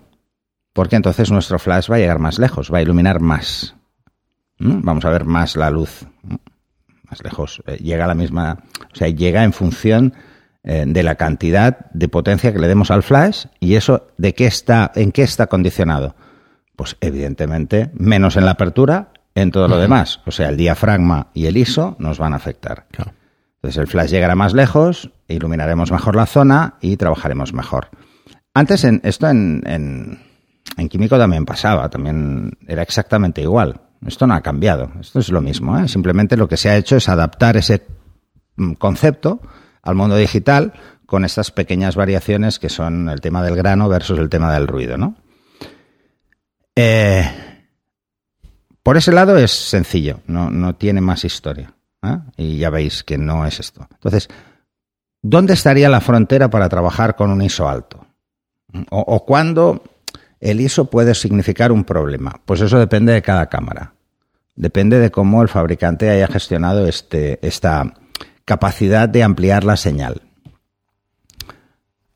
porque 0.72 0.94
entonces 0.94 1.32
nuestro 1.32 1.58
flash 1.58 1.90
va 1.90 1.96
a 1.96 1.98
llegar 1.98 2.20
más 2.20 2.38
lejos, 2.38 2.72
va 2.72 2.78
a 2.78 2.82
iluminar 2.82 3.18
más. 3.18 3.74
¿Mm? 4.60 4.82
Vamos 4.84 5.04
a 5.04 5.10
ver 5.10 5.24
más 5.24 5.56
la 5.56 5.68
luz 5.72 6.06
más 7.10 7.24
lejos. 7.24 7.60
Eh, 7.66 7.78
llega 7.78 8.04
a 8.04 8.06
la 8.06 8.14
misma, 8.14 8.58
o 8.92 8.94
sea, 8.94 9.08
llega 9.08 9.42
en 9.42 9.52
función 9.52 10.14
eh, 10.62 10.84
de 10.86 11.02
la 11.02 11.16
cantidad 11.16 11.90
de 11.90 12.06
potencia 12.06 12.52
que 12.52 12.60
le 12.60 12.68
demos 12.68 12.92
al 12.92 13.02
flash 13.02 13.46
y 13.58 13.74
eso 13.74 14.06
de 14.16 14.32
qué 14.32 14.46
está, 14.46 14.92
en 14.94 15.10
qué 15.10 15.24
está 15.24 15.48
condicionado. 15.48 16.14
Pues 16.80 16.96
evidentemente 17.02 17.90
menos 17.92 18.38
en 18.38 18.46
la 18.46 18.52
apertura, 18.52 19.12
en 19.34 19.50
todo 19.50 19.68
lo 19.68 19.76
demás. 19.76 20.20
O 20.24 20.30
sea, 20.30 20.48
el 20.48 20.56
diafragma 20.56 21.26
y 21.34 21.44
el 21.44 21.58
ISO 21.58 21.94
nos 21.98 22.16
van 22.16 22.32
a 22.32 22.36
afectar. 22.36 22.86
Claro. 22.90 23.12
Entonces 23.56 23.76
el 23.82 23.86
flash 23.86 24.08
llegará 24.08 24.34
más 24.34 24.54
lejos, 24.54 25.10
iluminaremos 25.28 25.92
mejor 25.92 26.16
la 26.16 26.24
zona 26.24 26.76
y 26.80 26.96
trabajaremos 26.96 27.52
mejor. 27.52 27.88
Antes 28.54 28.84
en, 28.84 29.02
esto 29.04 29.28
en, 29.28 29.62
en, 29.66 30.22
en 30.78 30.88
químico 30.88 31.18
también 31.18 31.44
pasaba, 31.44 31.90
también 31.90 32.52
era 32.66 32.80
exactamente 32.80 33.42
igual. 33.42 33.82
Esto 34.06 34.26
no 34.26 34.32
ha 34.32 34.40
cambiado, 34.40 34.90
esto 35.02 35.18
es 35.18 35.28
lo 35.28 35.42
mismo. 35.42 35.78
¿eh? 35.78 35.86
Simplemente 35.86 36.38
lo 36.38 36.48
que 36.48 36.56
se 36.56 36.70
ha 36.70 36.78
hecho 36.78 36.96
es 36.96 37.10
adaptar 37.10 37.58
ese 37.58 37.82
mm, 38.56 38.72
concepto 38.72 39.42
al 39.82 39.96
mundo 39.96 40.16
digital 40.16 40.72
con 41.04 41.26
estas 41.26 41.50
pequeñas 41.50 41.94
variaciones 41.94 42.58
que 42.58 42.70
son 42.70 43.10
el 43.10 43.20
tema 43.20 43.42
del 43.42 43.54
grano 43.54 43.86
versus 43.90 44.18
el 44.18 44.30
tema 44.30 44.50
del 44.54 44.66
ruido. 44.66 44.96
¿no? 44.96 45.16
Eh, 46.74 47.28
por 48.82 48.96
ese 48.96 49.12
lado 49.12 49.36
es 49.36 49.50
sencillo, 49.50 50.20
no, 50.26 50.50
no 50.50 50.74
tiene 50.74 51.00
más 51.00 51.24
historia. 51.24 51.74
¿eh? 52.02 52.18
Y 52.36 52.58
ya 52.58 52.70
veis 52.70 53.04
que 53.04 53.18
no 53.18 53.46
es 53.46 53.60
esto. 53.60 53.86
Entonces, 53.92 54.28
¿dónde 55.22 55.54
estaría 55.54 55.88
la 55.88 56.00
frontera 56.00 56.48
para 56.50 56.68
trabajar 56.68 57.16
con 57.16 57.30
un 57.30 57.42
ISO 57.42 57.68
alto? 57.68 58.06
¿O, 58.90 59.24
cuándo 59.26 59.82
el 60.38 60.60
ISO 60.60 60.84
puede 60.86 61.14
significar 61.14 61.72
un 61.72 61.84
problema? 61.84 62.40
Pues 62.44 62.60
eso 62.60 62.78
depende 62.78 63.12
de 63.12 63.22
cada 63.22 63.48
cámara. 63.48 63.94
Depende 64.54 65.00
de 65.00 65.10
cómo 65.10 65.42
el 65.42 65.48
fabricante 65.48 66.08
haya 66.08 66.28
gestionado 66.28 66.86
este, 66.86 67.44
esta 67.46 67.94
capacidad 68.44 69.08
de 69.08 69.24
ampliar 69.24 69.64
la 69.64 69.76
señal. 69.76 70.22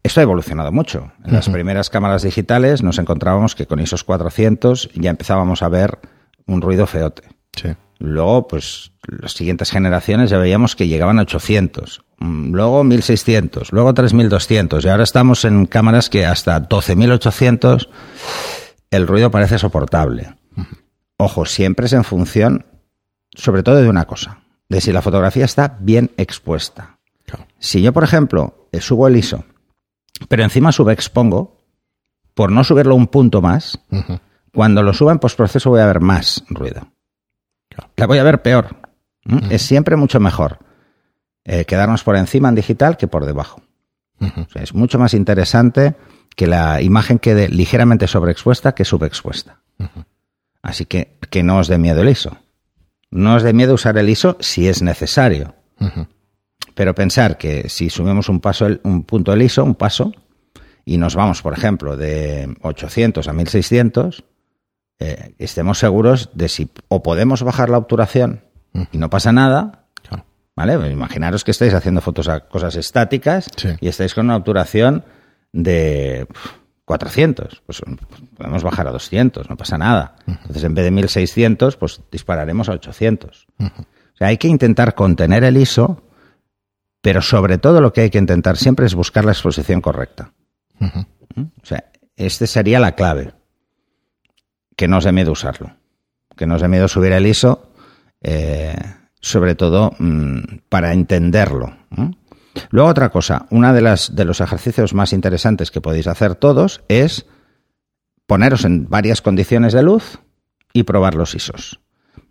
Esto 0.04 0.20
ha 0.20 0.22
evolucionado 0.22 0.70
mucho. 0.70 1.12
En 1.24 1.32
las 1.32 1.48
primeras 1.48 1.88
cámaras 1.88 2.22
digitales 2.22 2.82
nos 2.82 2.98
encontrábamos 2.98 3.54
que 3.54 3.66
con 3.66 3.80
ISOs 3.80 4.04
400 4.04 4.90
ya 4.94 5.08
empezábamos 5.08 5.62
a 5.62 5.68
ver 5.70 5.98
un 6.46 6.60
ruido 6.60 6.86
feote. 6.86 7.22
Sí. 7.56 7.70
Luego, 8.00 8.46
pues 8.46 8.92
las 9.06 9.32
siguientes 9.32 9.70
generaciones 9.70 10.28
ya 10.28 10.36
veíamos 10.36 10.76
que 10.76 10.88
llegaban 10.88 11.18
a 11.18 11.22
800, 11.22 12.04
mm, 12.18 12.52
luego 12.52 12.84
1600, 12.84 13.72
luego 13.72 13.94
3200 13.94 14.84
y 14.84 14.88
ahora 14.90 15.04
estamos 15.04 15.46
en 15.46 15.64
cámaras 15.64 16.10
que 16.10 16.26
hasta 16.26 16.60
12800 16.60 17.88
el 18.90 19.06
ruido 19.06 19.30
parece 19.30 19.58
soportable. 19.58 20.34
Ojo, 21.16 21.46
siempre 21.46 21.86
es 21.86 21.94
en 21.94 22.04
función, 22.04 22.66
sobre 23.34 23.62
todo 23.62 23.76
de 23.76 23.88
una 23.88 24.04
cosa, 24.04 24.40
de 24.68 24.82
si 24.82 24.92
la 24.92 25.00
fotografía 25.00 25.46
está 25.46 25.78
bien 25.80 26.10
expuesta. 26.18 26.98
Claro. 27.24 27.46
Si 27.58 27.80
yo, 27.80 27.94
por 27.94 28.04
ejemplo, 28.04 28.68
subo 28.80 29.08
el 29.08 29.16
ISO, 29.16 29.44
pero 30.28 30.42
encima 30.42 30.72
subexpongo, 30.72 31.64
por 32.34 32.50
no 32.50 32.64
subirlo 32.64 32.94
un 32.94 33.06
punto 33.06 33.40
más, 33.40 33.78
cuando 34.52 34.82
lo 34.82 34.92
suba 34.92 35.12
en 35.12 35.18
postproceso 35.18 35.70
voy 35.70 35.80
a 35.80 35.86
ver 35.86 36.00
más 36.00 36.44
ruido. 36.48 36.88
Claro. 37.68 37.90
La 37.96 38.06
voy 38.06 38.18
a 38.18 38.24
ver 38.24 38.42
peor. 38.42 38.76
Es 39.50 39.62
siempre 39.62 39.96
mucho 39.96 40.20
mejor 40.20 40.58
eh, 41.44 41.64
quedarnos 41.64 42.02
por 42.04 42.16
encima 42.16 42.48
en 42.48 42.54
digital 42.54 42.96
que 42.96 43.06
por 43.06 43.26
debajo. 43.26 43.62
O 44.20 44.50
sea, 44.50 44.62
es 44.62 44.74
mucho 44.74 44.98
más 44.98 45.12
interesante 45.12 45.96
que 46.34 46.46
la 46.46 46.80
imagen 46.80 47.18
quede 47.18 47.48
ligeramente 47.48 48.06
sobreexpuesta 48.06 48.74
que 48.74 48.84
subexpuesta. 48.84 49.60
Así 50.62 50.86
que 50.86 51.18
que 51.30 51.42
no 51.42 51.58
os 51.58 51.68
dé 51.68 51.78
miedo 51.78 52.02
el 52.02 52.08
ISO. 52.08 52.38
No 53.10 53.34
os 53.34 53.42
dé 53.42 53.52
miedo 53.52 53.74
usar 53.74 53.98
el 53.98 54.08
ISO 54.08 54.36
si 54.40 54.68
es 54.68 54.82
necesario. 54.82 55.54
Pero 56.74 56.94
pensar 56.94 57.38
que 57.38 57.68
si 57.68 57.90
subimos 57.90 58.28
un 58.28 58.40
paso, 58.40 58.68
un 58.82 59.04
punto 59.04 59.30
del 59.30 59.42
ISO, 59.42 59.64
un 59.64 59.74
paso, 59.74 60.12
y 60.84 60.98
nos 60.98 61.14
vamos, 61.14 61.40
por 61.42 61.52
ejemplo, 61.52 61.96
de 61.96 62.54
800 62.62 63.26
a 63.26 63.32
1600, 63.32 64.24
eh, 65.00 65.34
estemos 65.38 65.78
seguros 65.78 66.30
de 66.34 66.48
si 66.48 66.70
o 66.88 67.02
podemos 67.02 67.42
bajar 67.42 67.70
la 67.70 67.78
obturación 67.78 68.44
y 68.92 68.98
no 68.98 69.08
pasa 69.10 69.32
nada, 69.32 69.86
¿vale? 70.56 70.76
Pues 70.76 70.92
imaginaros 70.92 71.44
que 71.44 71.52
estáis 71.52 71.74
haciendo 71.74 72.00
fotos 72.00 72.28
a 72.28 72.40
cosas 72.40 72.76
estáticas 72.76 73.48
y 73.80 73.88
estáis 73.88 74.14
con 74.14 74.26
una 74.26 74.36
obturación 74.36 75.04
de 75.52 76.26
400, 76.84 77.62
pues 77.64 77.82
podemos 78.36 78.62
bajar 78.62 78.88
a 78.88 78.90
200, 78.90 79.48
no 79.48 79.56
pasa 79.56 79.78
nada. 79.78 80.16
Entonces, 80.26 80.64
en 80.64 80.74
vez 80.74 80.84
de 80.84 80.90
1600, 80.90 81.76
pues 81.76 82.00
dispararemos 82.10 82.68
a 82.68 82.72
800. 82.72 83.46
O 83.58 84.16
sea, 84.16 84.28
hay 84.28 84.36
que 84.36 84.48
intentar 84.48 84.94
contener 84.94 85.44
el 85.44 85.56
ISO, 85.56 86.02
pero 87.04 87.20
sobre 87.20 87.58
todo 87.58 87.82
lo 87.82 87.92
que 87.92 88.00
hay 88.00 88.08
que 88.08 88.16
intentar 88.16 88.56
siempre 88.56 88.86
es 88.86 88.94
buscar 88.94 89.26
la 89.26 89.32
exposición 89.32 89.82
correcta. 89.82 90.32
¿Mm? 90.78 91.42
O 91.42 91.66
sea, 91.66 91.84
este 92.16 92.46
sería 92.46 92.80
la 92.80 92.92
clave. 92.92 93.34
Que 94.74 94.88
no 94.88 94.96
os 94.96 95.04
dé 95.04 95.12
miedo 95.12 95.30
usarlo. 95.30 95.76
Que 96.34 96.46
no 96.46 96.54
os 96.54 96.62
dé 96.62 96.68
miedo 96.68 96.88
subir 96.88 97.12
el 97.12 97.26
ISO, 97.26 97.74
eh, 98.22 98.74
sobre 99.20 99.54
todo 99.54 99.92
mm, 99.98 100.60
para 100.70 100.94
entenderlo. 100.94 101.76
Luego 102.70 102.88
otra 102.88 103.10
cosa, 103.10 103.48
una 103.50 103.74
de 103.74 103.82
las 103.82 104.16
de 104.16 104.24
los 104.24 104.40
ejercicios 104.40 104.94
más 104.94 105.12
interesantes 105.12 105.70
que 105.70 105.82
podéis 105.82 106.06
hacer 106.06 106.36
todos 106.36 106.84
es 106.88 107.26
poneros 108.26 108.64
en 108.64 108.88
varias 108.88 109.20
condiciones 109.20 109.74
de 109.74 109.82
luz 109.82 110.20
y 110.72 110.84
probar 110.84 111.16
los 111.16 111.34
ISOs. 111.34 111.80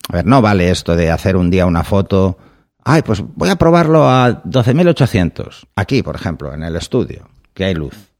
A 0.09 0.13
ver, 0.13 0.25
no 0.25 0.41
vale 0.41 0.71
esto 0.71 0.95
de 0.95 1.11
hacer 1.11 1.35
un 1.35 1.51
día 1.51 1.67
una 1.67 1.83
foto, 1.83 2.39
ay, 2.83 3.01
pues 3.01 3.21
voy 3.21 3.49
a 3.49 3.55
probarlo 3.55 4.09
a 4.09 4.41
12800, 4.43 5.67
aquí, 5.75 6.03
por 6.03 6.15
ejemplo, 6.15 6.53
en 6.53 6.63
el 6.63 6.75
estudio, 6.75 7.29
que 7.53 7.65
hay 7.65 7.73
luz. 7.73 8.13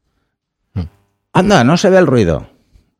Anda, 1.32 1.64
no 1.64 1.76
se 1.76 1.90
ve 1.90 1.98
el 1.98 2.06
ruido. 2.06 2.48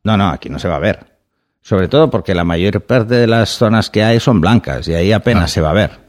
No, 0.03 0.17
no, 0.17 0.29
aquí 0.29 0.49
no 0.49 0.59
se 0.59 0.67
va 0.67 0.75
a 0.75 0.79
ver. 0.79 1.17
Sobre 1.61 1.87
todo 1.87 2.11
porque 2.11 2.35
la 2.35 2.43
mayor 2.43 2.81
parte 2.81 3.15
de 3.15 3.27
las 3.27 3.49
zonas 3.49 3.89
que 3.89 4.03
hay 4.03 4.19
son 4.19 4.41
blancas 4.41 4.87
y 4.87 4.93
ahí 4.93 5.11
apenas 5.11 5.51
se 5.51 5.61
va 5.61 5.71
a 5.71 5.73
ver. 5.73 5.99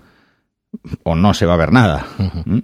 O 1.04 1.14
no 1.14 1.32
se 1.32 1.46
va 1.46 1.54
a 1.54 1.58
ver 1.58 1.72
nada. 1.72 2.04
¿Mm? 2.44 2.58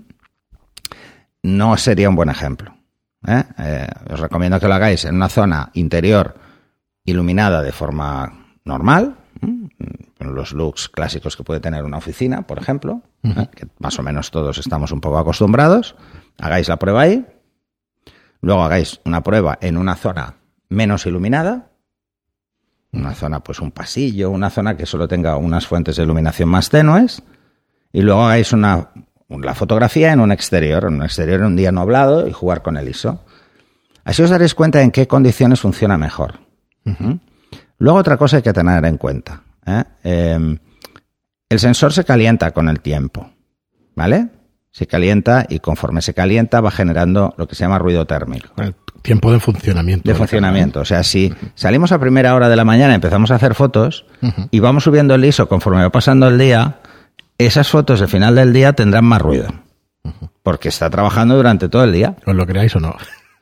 No 1.45 1.77
sería 1.77 2.09
un 2.09 2.17
buen 2.17 2.29
ejemplo. 2.29 2.77
¿eh? 3.27 3.45
Eh, 3.59 3.87
os 4.11 4.21
recomiendo 4.21 4.61
que 4.61 4.69
lo 4.69 4.75
hagáis 4.75 5.05
en 5.05 5.15
una 5.15 5.29
zona 5.29 5.71
interior 5.75 6.35
iluminada 7.05 7.63
de 7.63 7.73
forma 7.73 8.47
normal, 8.65 9.17
con 10.23 10.35
los 10.35 10.53
looks 10.53 10.89
clásicos 10.89 11.37
que 11.37 11.43
puede 11.43 11.61
tener 11.61 11.85
una 11.85 11.99
oficina, 11.99 12.43
por 12.43 12.59
ejemplo, 12.59 13.03
¿eh? 13.25 13.49
que 13.55 13.67
más 13.79 13.99
o 13.99 14.03
menos 14.03 14.31
todos 14.31 14.59
estamos 14.59 14.93
un 14.93 15.01
poco 15.01 15.19
acostumbrados. 15.19 15.97
Hagáis 16.39 16.69
la 16.69 16.79
prueba 16.79 17.03
ahí 17.03 17.27
Luego 18.43 18.65
hagáis 18.65 19.01
una 19.05 19.23
prueba 19.23 19.57
en 19.61 19.77
una 19.77 19.95
zona 19.95 20.35
menos 20.69 21.07
iluminada, 21.07 21.71
una 22.93 23.15
zona, 23.15 23.41
pues 23.41 23.61
un 23.61 23.71
pasillo, 23.71 24.31
una 24.31 24.51
zona 24.51 24.77
que 24.77 24.85
solo 24.85 25.07
tenga 25.07 25.37
unas 25.37 25.67
fuentes 25.67 25.97
de 25.97 26.03
iluminación 26.03 26.49
más 26.49 26.69
tenues, 26.69 27.23
y 27.93 28.03
luego 28.03 28.25
hagáis 28.25 28.53
una, 28.53 28.91
la 29.29 29.55
fotografía 29.55 30.13
en 30.13 30.19
un 30.19 30.33
exterior, 30.33 30.85
en 30.85 30.95
un 30.95 31.03
exterior 31.05 31.41
en 31.41 31.47
un 31.47 31.57
día 31.57 31.71
nublado 31.71 32.27
y 32.27 32.33
jugar 32.33 32.63
con 32.63 32.77
el 32.77 32.89
ISO. 32.89 33.25
Así 34.03 34.23
os 34.23 34.31
daréis 34.31 34.57
cuenta 34.57 34.83
en 34.83 34.91
qué 34.91 35.07
condiciones 35.07 35.61
funciona 35.61 35.97
mejor. 35.97 36.41
¿Mm? 36.85 37.15
Luego 37.79 37.99
otra 38.01 38.17
cosa 38.17 38.39
hay 38.39 38.43
que 38.43 38.53
tener 38.53 38.85
en 38.85 38.99
cuenta. 38.99 39.43
¿Eh? 39.67 39.85
Em, 40.05 40.59
el 41.49 41.59
sensor 41.59 41.93
se 41.93 42.05
calienta 42.05 42.51
con 42.53 42.69
el 42.69 42.81
tiempo, 42.81 43.31
¿vale? 43.95 44.29
se 44.73 44.87
calienta 44.87 45.47
y 45.49 45.59
conforme 45.61 46.01
se 46.01 46.15
calienta 46.15 46.61
va 46.61 46.71
generando 46.71 47.35
lo 47.37 47.47
que 47.47 47.55
se 47.55 47.65
llama 47.65 47.79
ruido 47.79 48.07
térmico. 48.07 48.49
El 48.57 48.75
tiempo 49.03 49.31
de 49.31 49.39
funcionamiento. 49.39 50.09
De 50.09 50.15
funcionamiento. 50.15 50.81
O 50.81 50.85
sea, 50.85 51.03
si 51.03 51.33
salimos 51.55 51.93
a 51.93 52.01
primera 52.01 52.35
hora 52.35 52.49
de 52.49 52.57
la 52.57 52.65
mañana 52.65 52.93
y 52.93 52.97
empezamos 52.97 53.31
a 53.31 53.35
hacer 53.35 53.55
fotos 53.55 54.07
y 54.51 54.61
vamos 54.61 54.85
subiendo 54.85 55.15
el 55.15 55.25
ISO 55.25 55.47
conforme 55.47 55.83
va 55.83 55.91
pasando 55.91 56.27
el 56.27 56.39
día, 56.39 56.79
esas 57.37 57.69
fotos 57.69 58.01
al 58.01 58.09
final 58.09 58.35
del 58.35 58.53
día 58.53 58.73
tendrán 58.73 59.05
más 59.05 59.21
ruido. 59.21 59.49
Porque 60.43 60.71
está 60.71 60.89
trabajando 60.89 61.37
durante 61.37 61.69
todo 61.69 61.85
el 61.85 61.93
día. 61.93 62.17
¿Os 62.27 62.35
lo 62.35 62.47
creáis 62.47 62.75
o 62.75 62.81
no? 62.81 62.97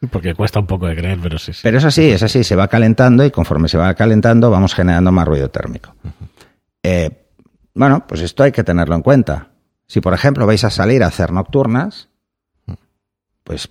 Porque 0.08 0.34
cuesta 0.34 0.60
un 0.60 0.66
poco 0.66 0.86
de 0.86 0.96
creer, 0.96 1.18
pero 1.22 1.38
sí, 1.38 1.52
Pero 1.62 1.76
es 1.76 1.84
así, 1.84 2.10
es 2.10 2.22
así, 2.22 2.42
se 2.42 2.56
va 2.56 2.68
calentando 2.68 3.24
y 3.24 3.30
conforme 3.30 3.68
se 3.68 3.76
va 3.76 3.92
calentando 3.94 4.50
vamos 4.50 4.74
generando 4.74 5.12
más 5.12 5.28
ruido 5.28 5.50
térmico. 5.50 5.94
Eh, 6.82 7.26
bueno, 7.74 8.06
pues 8.06 8.22
esto 8.22 8.42
hay 8.42 8.52
que 8.52 8.64
tenerlo 8.64 8.94
en 8.94 9.02
cuenta. 9.02 9.48
Si, 9.86 10.00
por 10.00 10.14
ejemplo, 10.14 10.46
vais 10.46 10.64
a 10.64 10.70
salir 10.70 11.02
a 11.02 11.08
hacer 11.08 11.32
nocturnas, 11.32 12.08
pues 13.44 13.68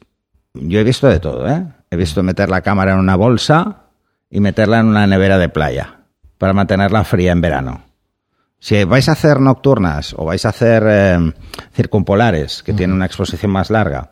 yo 0.54 0.80
he 0.80 0.84
visto 0.84 1.08
de 1.08 1.20
todo, 1.20 1.48
¿eh? 1.48 1.66
He 1.90 1.96
visto 1.96 2.22
meter 2.22 2.50
la 2.50 2.62
cámara 2.62 2.94
en 2.94 3.00
una 3.00 3.16
bolsa 3.16 3.86
y 4.30 4.40
meterla 4.40 4.80
en 4.80 4.88
una 4.88 5.08
nevera 5.08 5.40
de 5.40 5.50
playa 5.50 6.02
para 6.38 6.54
mantenerla 6.54 7.04
fría 7.04 7.32
en 7.32 7.42
verano. 7.42 7.84
Si 8.60 8.84
vais 8.84 9.08
a 9.10 9.14
hacer 9.14 9.40
nocturnas 9.40 10.14
o 10.18 10.26
vais 10.26 10.46
a 10.46 10.50
hacer 10.50 10.84
eh, 10.86 11.34
circumpolares, 11.74 12.62
que 12.62 12.74
tienen 12.74 12.96
una 12.96 13.06
exposición 13.06 13.52
más 13.52 13.70
larga, 13.70 14.12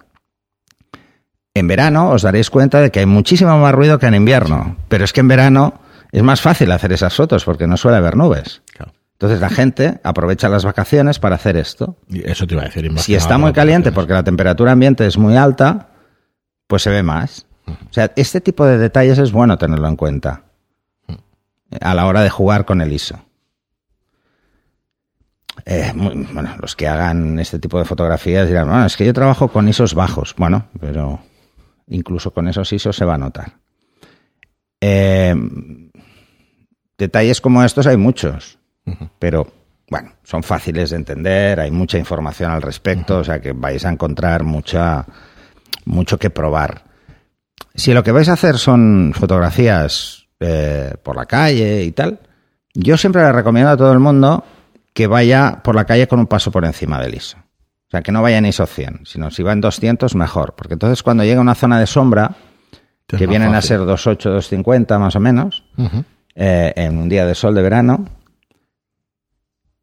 en 1.57 1.67
verano 1.67 2.09
os 2.09 2.21
daréis 2.21 2.49
cuenta 2.49 2.79
de 2.79 2.91
que 2.91 2.99
hay 2.99 3.05
muchísimo 3.05 3.57
más 3.57 3.73
ruido 3.73 3.99
que 3.99 4.05
en 4.05 4.15
invierno. 4.15 4.77
Pero 4.87 5.05
es 5.05 5.13
que 5.13 5.21
en 5.21 5.27
verano 5.27 5.81
es 6.11 6.23
más 6.23 6.41
fácil 6.41 6.71
hacer 6.71 6.91
esas 6.93 7.15
fotos 7.15 7.45
porque 7.45 7.67
no 7.67 7.77
suele 7.77 7.97
haber 7.97 8.15
nubes. 8.15 8.61
Claro. 8.73 8.93
Entonces 9.13 9.39
la 9.39 9.49
gente 9.49 9.99
aprovecha 10.03 10.47
las 10.47 10.63
vacaciones 10.63 11.17
para 11.17 11.35
hacer 11.35 11.57
esto. 11.57 11.97
Y 12.07 12.29
eso 12.29 12.45
te 12.45 12.53
iba 12.53 12.63
a 12.63 12.65
decir. 12.65 12.91
Si 12.99 13.15
está 13.15 13.39
muy 13.39 13.51
caliente 13.51 13.91
porque 13.91 14.13
la 14.13 14.23
temperatura 14.23 14.73
ambiente 14.73 15.07
es 15.07 15.17
muy 15.17 15.35
alta, 15.35 15.89
pues 16.67 16.83
se 16.83 16.91
ve 16.91 17.01
más. 17.01 17.47
O 17.65 17.93
sea, 17.93 18.11
este 18.15 18.41
tipo 18.41 18.65
de 18.65 18.77
detalles 18.77 19.17
es 19.17 19.31
bueno 19.31 19.57
tenerlo 19.57 19.87
en 19.87 19.95
cuenta 19.95 20.43
a 21.81 21.93
la 21.95 22.05
hora 22.05 22.21
de 22.21 22.29
jugar 22.29 22.65
con 22.65 22.79
el 22.79 22.93
ISO. 22.93 23.19
Eh, 25.65 25.91
bueno, 25.95 26.55
los 26.61 26.75
que 26.75 26.87
hagan 26.87 27.39
este 27.39 27.59
tipo 27.59 27.79
de 27.79 27.85
fotografías 27.85 28.47
dirán, 28.47 28.69
bueno, 28.69 28.85
es 28.85 28.95
que 28.95 29.05
yo 29.05 29.13
trabajo 29.13 29.49
con 29.49 29.67
ISOs 29.67 29.95
bajos. 29.95 30.35
Bueno, 30.37 30.67
pero 30.79 31.19
incluso 31.87 32.31
con 32.31 32.47
esos 32.47 32.71
ISOs 32.71 32.95
se 32.95 33.05
va 33.05 33.15
a 33.15 33.19
notar. 33.19 33.53
Eh, 34.79 35.35
detalles 36.97 37.41
como 37.41 37.63
estos 37.63 37.87
hay 37.87 37.97
muchos. 37.97 38.59
Pero 39.19 39.47
bueno, 39.89 40.13
son 40.23 40.43
fáciles 40.43 40.91
de 40.91 40.97
entender, 40.97 41.59
hay 41.59 41.71
mucha 41.71 41.97
información 41.97 42.51
al 42.51 42.61
respecto, 42.61 43.19
o 43.19 43.23
sea 43.23 43.39
que 43.39 43.53
vais 43.53 43.85
a 43.85 43.89
encontrar 43.89 44.43
mucha, 44.43 45.05
mucho 45.85 46.17
que 46.17 46.29
probar. 46.29 46.83
Si 47.75 47.93
lo 47.93 48.03
que 48.03 48.11
vais 48.11 48.29
a 48.29 48.33
hacer 48.33 48.57
son 48.57 49.13
fotografías 49.13 50.27
eh, 50.39 50.93
por 51.03 51.15
la 51.15 51.25
calle 51.25 51.83
y 51.83 51.91
tal, 51.91 52.19
yo 52.73 52.97
siempre 52.97 53.21
le 53.21 53.31
recomiendo 53.31 53.71
a 53.71 53.77
todo 53.77 53.91
el 53.93 53.99
mundo 53.99 54.43
que 54.93 55.07
vaya 55.07 55.61
por 55.63 55.75
la 55.75 55.85
calle 55.85 56.07
con 56.07 56.19
un 56.19 56.27
paso 56.27 56.51
por 56.51 56.65
encima 56.65 57.01
del 57.01 57.15
ISO. 57.15 57.37
O 57.87 57.89
sea, 57.89 58.01
que 58.01 58.11
no 58.11 58.21
vaya 58.21 58.37
en 58.37 58.45
ISO 58.45 58.65
100, 58.65 59.01
sino 59.05 59.31
si 59.31 59.43
va 59.43 59.53
en 59.53 59.61
200 59.61 60.13
mejor, 60.15 60.55
porque 60.57 60.73
entonces 60.73 61.03
cuando 61.03 61.23
llega 61.23 61.37
a 61.37 61.41
una 61.41 61.55
zona 61.55 61.79
de 61.79 61.87
sombra, 61.87 62.35
que 63.07 63.25
vienen 63.27 63.55
a 63.55 63.61
ser 63.61 63.79
28, 63.79 64.29
250 64.29 64.99
más 64.99 65.15
o 65.15 65.19
menos, 65.21 65.63
eh, 66.35 66.73
en 66.75 66.97
un 66.97 67.07
día 67.07 67.25
de 67.25 67.33
sol 67.33 67.55
de 67.55 67.61
verano, 67.61 68.05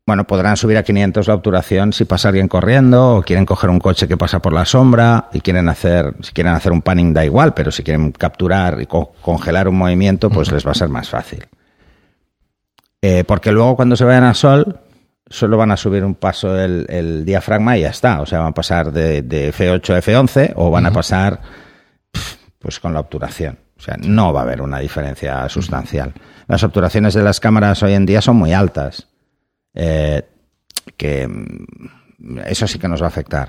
bueno, 0.06 0.26
podrán 0.26 0.58
subir 0.58 0.76
a 0.76 0.82
500 0.82 1.28
la 1.28 1.34
obturación 1.34 1.94
si 1.94 2.04
pasa 2.04 2.28
alguien 2.28 2.46
corriendo 2.46 3.16
o 3.16 3.23
quieren 3.23 3.46
coger 3.46 3.70
un 3.70 3.78
coche 3.78 4.06
que 4.06 4.18
pasa 4.18 4.40
por 4.40 4.52
la 4.52 4.66
sombra 4.66 5.30
y 5.32 5.40
quieren 5.40 5.66
hacer, 5.70 6.14
si 6.20 6.32
quieren 6.32 6.52
hacer 6.52 6.73
un 6.73 6.82
panning 6.82 7.14
da 7.14 7.25
igual, 7.25 7.54
pero 7.54 7.70
si 7.70 7.82
quieren 7.82 8.12
capturar 8.12 8.82
y 8.82 8.87
congelar 8.87 9.66
un 9.66 9.78
movimiento, 9.78 10.28
pues 10.28 10.52
les 10.52 10.66
va 10.66 10.73
a 10.73 10.75
ser 10.75 10.90
más 10.90 11.08
fácil. 11.08 11.46
Eh, 13.00 13.25
porque 13.25 13.50
luego 13.50 13.76
cuando 13.76 13.96
se 13.96 14.04
vayan 14.04 14.25
a 14.25 14.34
sol, 14.34 14.80
solo 15.34 15.56
van 15.56 15.72
a 15.72 15.76
subir 15.76 16.04
un 16.04 16.14
paso 16.14 16.56
el, 16.56 17.24
diafragma 17.24 17.76
y 17.76 17.80
ya 17.80 17.88
está. 17.88 18.20
O 18.20 18.26
sea, 18.26 18.38
van 18.38 18.48
a 18.48 18.54
pasar 18.54 18.92
de, 18.92 19.52
F8 19.52 19.94
a 19.94 20.00
F11 20.00 20.52
o 20.54 20.70
van 20.70 20.86
a 20.86 20.92
pasar 20.92 21.40
pues 22.60 22.78
con 22.78 22.94
la 22.94 23.00
obturación. 23.00 23.58
O 23.76 23.82
sea, 23.82 23.96
no 23.98 24.32
va 24.32 24.40
a 24.40 24.42
haber 24.44 24.62
una 24.62 24.78
diferencia 24.78 25.48
sustancial. 25.48 26.14
Las 26.46 26.62
obturaciones 26.62 27.14
de 27.14 27.24
las 27.24 27.40
cámaras 27.40 27.82
hoy 27.82 27.94
en 27.94 28.06
día 28.06 28.20
son 28.20 28.36
muy 28.36 28.52
altas. 28.52 29.08
Eh, 29.74 30.22
que 30.96 31.26
mm, 31.26 32.38
eso 32.46 32.68
sí 32.68 32.78
que 32.78 32.86
nos 32.86 33.02
va 33.02 33.06
a 33.06 33.08
afectar. 33.08 33.48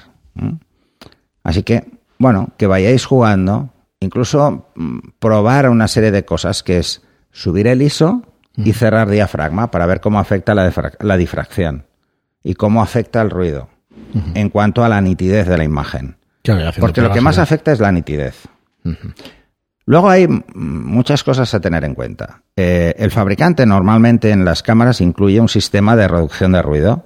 Así 1.44 1.62
que, 1.62 1.86
bueno, 2.18 2.50
que 2.58 2.65
vayáis 2.65 3.06
jugando, 3.06 3.70
incluso 4.00 4.72
mm, 4.74 5.00
probar 5.20 5.70
una 5.70 5.88
serie 5.88 6.10
de 6.10 6.25
cosas, 6.25 6.63
que 6.63 6.80
es 6.80 7.04
subir 7.32 7.68
el 7.68 7.84
ISO 7.84 8.24
y 8.58 8.74
cerrar 8.74 9.10
diafragma 9.10 9.72
para 9.72 9.86
ver 9.86 10.02
cómo 10.02 10.20
afecta 10.20 10.56
la, 10.56 10.72
la 11.00 11.18
difracción 11.18 11.86
y 12.44 12.54
cómo 12.54 12.82
afecta 12.82 13.22
el 13.22 13.30
ruido 13.30 13.70
en 14.34 14.50
cuanto 14.50 14.84
a 14.84 14.90
la 14.90 15.02
nitidez 15.02 15.48
de 15.48 15.58
la 15.58 15.64
imagen. 15.64 16.18
Porque 16.80 17.02
lo 17.02 17.12
que 17.12 17.22
más 17.22 17.38
afecta 17.38 17.72
es 17.72 17.80
la 17.80 17.92
nitidez. 17.92 18.48
Luego 19.86 20.10
hay 20.10 20.28
muchas 20.54 21.24
cosas 21.24 21.54
a 21.54 21.60
tener 21.60 21.84
en 21.84 21.96
cuenta. 21.96 22.42
Eh, 22.56 22.96
el 22.98 23.12
fabricante 23.12 23.66
normalmente 23.66 24.32
en 24.32 24.46
las 24.46 24.64
cámaras 24.64 25.02
incluye 25.02 25.40
un 25.40 25.50
sistema 25.50 25.96
de 25.96 26.08
reducción 26.08 26.54
de 26.54 26.62
ruido, 26.62 27.06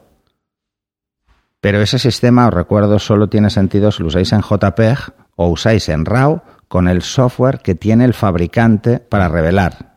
pero 1.61 1.81
ese 1.81 1.99
sistema, 1.99 2.47
os 2.47 2.53
recuerdo, 2.53 2.99
solo 2.99 3.27
tiene 3.27 3.49
sentido 3.49 3.91
si 3.91 4.01
lo 4.01 4.07
usáis 4.07 4.31
en 4.31 4.41
JPEG 4.41 5.13
o 5.35 5.49
usáis 5.49 5.89
en 5.89 6.05
RAW 6.05 6.41
con 6.69 6.87
el 6.87 7.01
software 7.01 7.59
que 7.59 7.75
tiene 7.75 8.05
el 8.05 8.13
fabricante 8.13 8.99
para 8.99 9.27
revelar. 9.27 9.88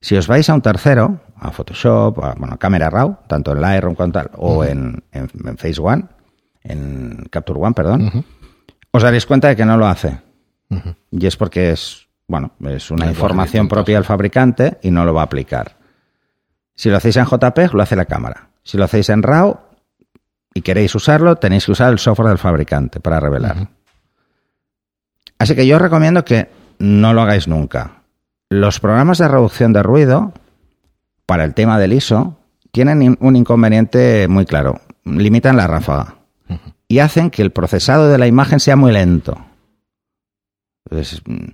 Si 0.00 0.16
os 0.16 0.26
vais 0.26 0.48
a 0.48 0.54
un 0.54 0.62
tercero, 0.62 1.20
a 1.36 1.50
Photoshop, 1.50 2.22
a 2.22 2.34
bueno, 2.34 2.58
Camera 2.58 2.88
Raw, 2.90 3.18
tanto 3.26 3.52
en 3.52 3.60
Lightroom 3.60 3.94
como 3.94 4.12
tal, 4.12 4.30
o 4.36 4.64
en, 4.64 5.02
Face 5.56 5.80
One, 5.80 6.04
en 6.62 7.26
Capture 7.30 7.58
One, 7.60 7.74
perdón, 7.74 8.24
os 8.90 9.02
daréis 9.02 9.26
cuenta 9.26 9.48
de 9.48 9.56
que 9.56 9.64
no 9.64 9.76
lo 9.76 9.86
hace. 9.86 10.20
Y 11.10 11.26
es 11.26 11.36
porque 11.36 11.72
es, 11.72 12.06
bueno, 12.26 12.52
es 12.64 12.90
una 12.90 13.06
información 13.06 13.68
propia 13.68 13.96
del 13.96 14.04
fabricante 14.04 14.78
y 14.82 14.90
no 14.90 15.04
lo 15.04 15.14
va 15.14 15.22
a 15.22 15.24
aplicar. 15.24 15.76
Si 16.74 16.90
lo 16.90 16.96
hacéis 16.96 17.16
en 17.16 17.24
JPEG, 17.24 17.74
lo 17.74 17.82
hace 17.82 17.96
la 17.96 18.04
cámara. 18.04 18.50
Si 18.62 18.76
lo 18.76 18.84
hacéis 18.84 19.08
en 19.08 19.22
RAW 19.22 19.58
y 20.54 20.62
queréis 20.62 20.94
usarlo, 20.94 21.36
tenéis 21.36 21.66
que 21.66 21.72
usar 21.72 21.92
el 21.92 21.98
software 21.98 22.28
del 22.28 22.38
fabricante 22.38 23.00
para 23.00 23.18
revelar. 23.18 23.68
Así 25.38 25.56
que 25.56 25.66
yo 25.66 25.76
os 25.76 25.82
recomiendo 25.82 26.24
que 26.24 26.48
no 26.78 27.12
lo 27.12 27.22
hagáis 27.22 27.48
nunca. 27.48 27.97
Los 28.50 28.80
programas 28.80 29.18
de 29.18 29.28
reducción 29.28 29.72
de 29.72 29.82
ruido, 29.82 30.32
para 31.26 31.44
el 31.44 31.54
tema 31.54 31.78
del 31.78 31.92
ISO, 31.92 32.38
tienen 32.72 33.16
un 33.20 33.36
inconveniente 33.36 34.26
muy 34.28 34.46
claro. 34.46 34.80
Limitan 35.04 35.56
la 35.56 35.66
ráfaga 35.66 36.16
y 36.86 37.00
hacen 37.00 37.30
que 37.30 37.42
el 37.42 37.50
procesado 37.50 38.08
de 38.08 38.18
la 38.18 38.26
imagen 38.26 38.60
sea 38.60 38.76
muy 38.76 38.92
lento. 38.92 39.36
Mm, 40.90 41.50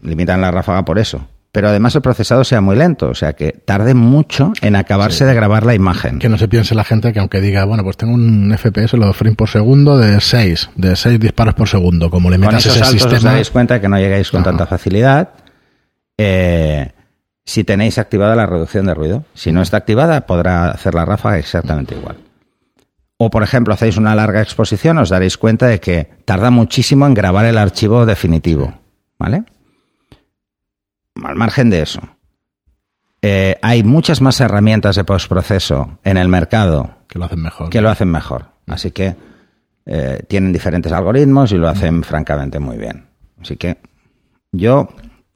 limitan 0.00 0.40
la 0.40 0.50
ráfaga 0.50 0.84
por 0.84 0.98
eso 0.98 1.26
pero 1.52 1.68
además 1.68 1.94
el 1.94 2.00
procesado 2.00 2.44
sea 2.44 2.62
muy 2.62 2.76
lento, 2.76 3.10
o 3.10 3.14
sea 3.14 3.34
que 3.34 3.52
tarde 3.52 3.92
mucho 3.92 4.54
en 4.62 4.74
acabarse 4.74 5.26
de 5.26 5.34
grabar 5.34 5.66
la 5.66 5.74
imagen. 5.74 6.18
Que 6.18 6.30
no 6.30 6.38
se 6.38 6.48
piense 6.48 6.74
la 6.74 6.82
gente 6.82 7.12
que 7.12 7.20
aunque 7.20 7.42
diga, 7.42 7.66
bueno, 7.66 7.84
pues 7.84 7.98
tengo 7.98 8.14
un 8.14 8.56
FPS, 8.56 8.94
lo 8.94 9.12
frame 9.12 9.36
por 9.36 9.50
segundo 9.50 9.98
de 9.98 10.18
6, 10.18 10.70
de 10.76 10.96
6 10.96 11.20
disparos 11.20 11.52
por 11.52 11.68
segundo, 11.68 12.10
como 12.10 12.30
le 12.30 12.38
metas 12.38 12.64
ese 12.64 12.82
sistema... 12.86 13.16
os 13.16 13.22
dais 13.22 13.50
cuenta 13.50 13.82
que 13.82 13.88
no 13.88 13.98
llegáis 13.98 14.30
con 14.30 14.42
tanta 14.42 14.64
facilidad. 14.66 15.28
Eh, 16.24 16.92
si 17.44 17.64
tenéis 17.64 17.98
activada 17.98 18.36
la 18.36 18.46
reducción 18.46 18.86
de 18.86 18.94
ruido. 18.94 19.24
Si 19.34 19.50
no 19.50 19.62
está 19.62 19.78
activada, 19.78 20.26
podrá 20.26 20.70
hacer 20.70 20.94
la 20.94 21.04
ráfaga 21.04 21.38
exactamente 21.38 21.96
igual. 21.96 22.18
O, 23.16 23.30
por 23.30 23.42
ejemplo, 23.42 23.74
hacéis 23.74 23.96
una 23.96 24.14
larga 24.14 24.40
exposición, 24.40 24.98
os 24.98 25.10
daréis 25.10 25.36
cuenta 25.36 25.66
de 25.66 25.80
que 25.80 26.10
tarda 26.24 26.50
muchísimo 26.50 27.06
en 27.06 27.14
grabar 27.14 27.44
el 27.44 27.58
archivo 27.58 28.06
definitivo. 28.06 28.74
¿Vale? 29.18 29.44
al 31.22 31.36
margen 31.36 31.70
de 31.70 31.82
eso, 31.82 32.00
eh, 33.20 33.56
hay 33.60 33.84
muchas 33.84 34.20
más 34.20 34.40
herramientas 34.40 34.96
de 34.96 35.04
postproceso 35.04 35.98
en 36.02 36.16
el 36.16 36.28
mercado 36.28 36.96
que 37.06 37.18
lo 37.18 37.26
hacen 37.26 37.42
mejor. 37.42 37.70
Que 37.70 37.80
lo 37.80 37.90
hacen 37.90 38.08
mejor. 38.08 38.46
Así 38.66 38.90
que 38.90 39.14
eh, 39.86 40.22
tienen 40.26 40.52
diferentes 40.52 40.90
algoritmos 40.90 41.52
y 41.52 41.58
lo 41.58 41.68
hacen 41.68 42.02
francamente 42.02 42.58
muy 42.58 42.78
bien. 42.78 43.06
Así 43.40 43.56
que 43.56 43.76
yo 44.50 44.88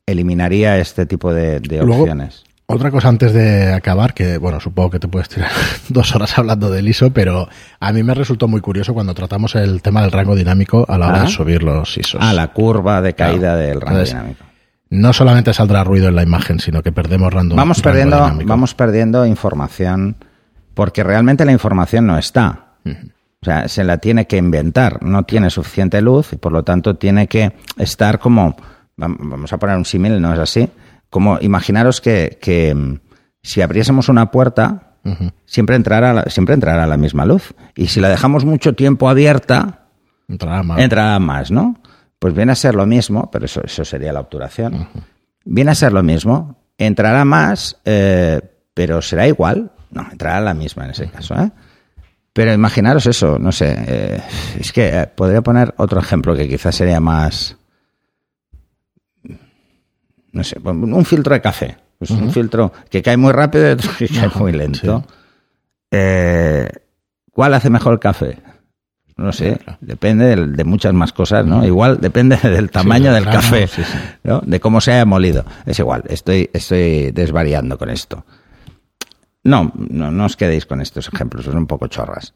eliminaría 0.06 0.78
este 0.78 1.06
tipo 1.06 1.32
de, 1.32 1.58
opciones. 1.80 2.44
Otra 2.68 2.90
cosa 2.90 3.08
antes 3.08 3.32
de 3.32 3.72
acabar, 3.72 4.12
que 4.12 4.38
bueno, 4.38 4.58
supongo 4.58 4.90
que 4.90 4.98
te 4.98 5.08
puedes 5.08 5.28
tirar 5.28 5.50
dos 5.88 6.14
horas 6.14 6.36
hablando 6.38 6.70
del 6.70 6.88
ISO, 6.88 7.12
pero 7.12 7.48
a 7.78 7.92
mí 7.92 8.02
me 8.02 8.14
resultó 8.14 8.48
muy 8.48 8.60
curioso 8.60 8.94
cuando 8.94 9.14
tratamos 9.14 9.54
el 9.54 9.82
tema 9.82 10.02
del 10.02 10.10
rango 10.10 10.34
dinámico 10.34 10.84
a 10.88 10.98
la 10.98 11.08
hora 11.08 11.20
de 11.20 11.26
ah. 11.26 11.30
subir 11.30 11.62
los 11.62 11.96
ISOs. 11.96 12.20
Ah, 12.20 12.32
la 12.32 12.48
curva 12.48 13.00
de 13.02 13.14
caída 13.14 13.56
del 13.56 13.80
rango 13.80 14.02
dinámico 14.02 14.44
no 14.90 15.12
solamente 15.12 15.52
saldrá 15.52 15.84
ruido 15.84 16.08
en 16.08 16.14
la 16.14 16.22
imagen, 16.22 16.60
sino 16.60 16.82
que 16.82 16.92
perdemos 16.92 17.32
random. 17.32 17.56
Vamos 17.56 17.80
perdiendo, 17.80 18.18
vamos 18.44 18.74
perdiendo 18.74 19.26
información 19.26 20.16
porque 20.74 21.02
realmente 21.02 21.44
la 21.44 21.52
información 21.52 22.06
no 22.06 22.18
está. 22.18 22.66
O 22.84 23.44
sea, 23.44 23.68
se 23.68 23.84
la 23.84 23.98
tiene 23.98 24.26
que 24.26 24.36
inventar. 24.36 25.02
No 25.02 25.24
tiene 25.24 25.50
suficiente 25.50 26.00
luz 26.00 26.32
y 26.32 26.36
por 26.36 26.52
lo 26.52 26.62
tanto 26.62 26.96
tiene 26.96 27.26
que 27.26 27.52
estar 27.78 28.18
como, 28.18 28.56
vamos 28.96 29.52
a 29.52 29.58
poner 29.58 29.76
un 29.76 29.84
símil, 29.84 30.20
no 30.20 30.32
es 30.32 30.38
así, 30.38 30.68
como 31.10 31.38
imaginaros 31.40 32.00
que, 32.00 32.74
mm, 32.74 32.94
si 33.42 33.62
abriésemos 33.62 34.08
una 34.08 34.30
puerta, 34.30 34.96
siempre, 35.44 35.76
entrará, 35.76 36.24
siempre 36.28 36.54
entrará 36.54 36.86
la 36.86 36.96
misma 36.96 37.24
luz. 37.24 37.54
Y 37.76 37.86
si 37.86 38.00
la 38.00 38.08
dejamos 38.08 38.44
mucho 38.44 38.74
tiempo 38.74 39.08
abierta, 39.08 39.86
entrará 40.28 40.62
más, 40.64 40.80
entrará 40.80 41.18
más 41.20 41.50
¿no? 41.52 41.80
Pues 42.18 42.34
viene 42.34 42.52
a 42.52 42.56
ser 42.56 42.74
lo 42.74 42.86
mismo, 42.86 43.30
pero 43.30 43.44
eso, 43.44 43.62
eso 43.62 43.84
sería 43.84 44.12
la 44.12 44.20
obturación. 44.20 44.88
Viene 45.44 45.70
a 45.70 45.74
ser 45.74 45.92
lo 45.92 46.02
mismo, 46.02 46.56
entrará 46.78 47.24
más, 47.24 47.78
eh, 47.84 48.40
pero 48.74 49.00
será 49.02 49.28
igual. 49.28 49.70
No, 49.90 50.06
entrará 50.10 50.40
la 50.40 50.54
misma 50.54 50.86
en 50.86 50.90
ese 50.90 51.08
caso. 51.08 51.34
¿eh? 51.34 51.50
Pero 52.32 52.52
imaginaros 52.52 53.06
eso, 53.06 53.38
no 53.38 53.52
sé, 53.52 53.74
eh, 53.86 54.20
es 54.58 54.72
que 54.72 55.08
podría 55.14 55.42
poner 55.42 55.72
otro 55.78 56.00
ejemplo 56.00 56.34
que 56.34 56.48
quizás 56.48 56.74
sería 56.74 57.00
más, 57.00 57.56
no 60.36 60.44
sé, 60.44 60.58
un 60.62 61.04
filtro 61.04 61.34
de 61.34 61.40
café. 61.40 61.76
Pues 61.98 62.10
Un 62.10 62.30
filtro 62.30 62.72
que 62.90 63.00
cae 63.02 63.16
muy 63.16 63.32
rápido 63.32 63.68
y 63.68 63.72
otro 63.72 63.90
que 63.98 64.06
cae 64.06 64.28
muy 64.36 64.52
lento. 64.52 65.04
¿Cuál 67.32 67.54
hace 67.54 67.70
mejor 67.70 67.94
el 67.94 67.98
café? 67.98 68.38
no 69.16 69.32
sé, 69.32 69.58
depende 69.80 70.36
de, 70.36 70.64
muchas 70.64 70.92
más 70.92 71.12
cosas, 71.12 71.46
¿no? 71.46 71.64
Igual 71.64 72.00
depende 72.00 72.36
del 72.42 72.70
tamaño 72.70 73.12
del 73.14 73.24
café, 73.24 73.68
¿no? 74.22 74.42
De 74.44 74.60
cómo 74.60 74.80
se 74.80 74.92
haya 74.92 75.06
molido. 75.06 75.44
Es 75.64 75.78
igual, 75.78 76.04
estoy, 76.08 76.50
estoy 76.52 77.12
desvariando 77.12 77.78
con 77.78 77.88
esto. 77.88 78.24
No, 79.42 79.72
no, 79.74 80.24
os 80.24 80.36
quedéis 80.36 80.66
con 80.66 80.80
estos 80.80 81.08
ejemplos, 81.12 81.46
son 81.46 81.56
un 81.56 81.66
poco 81.66 81.86
chorras. 81.86 82.34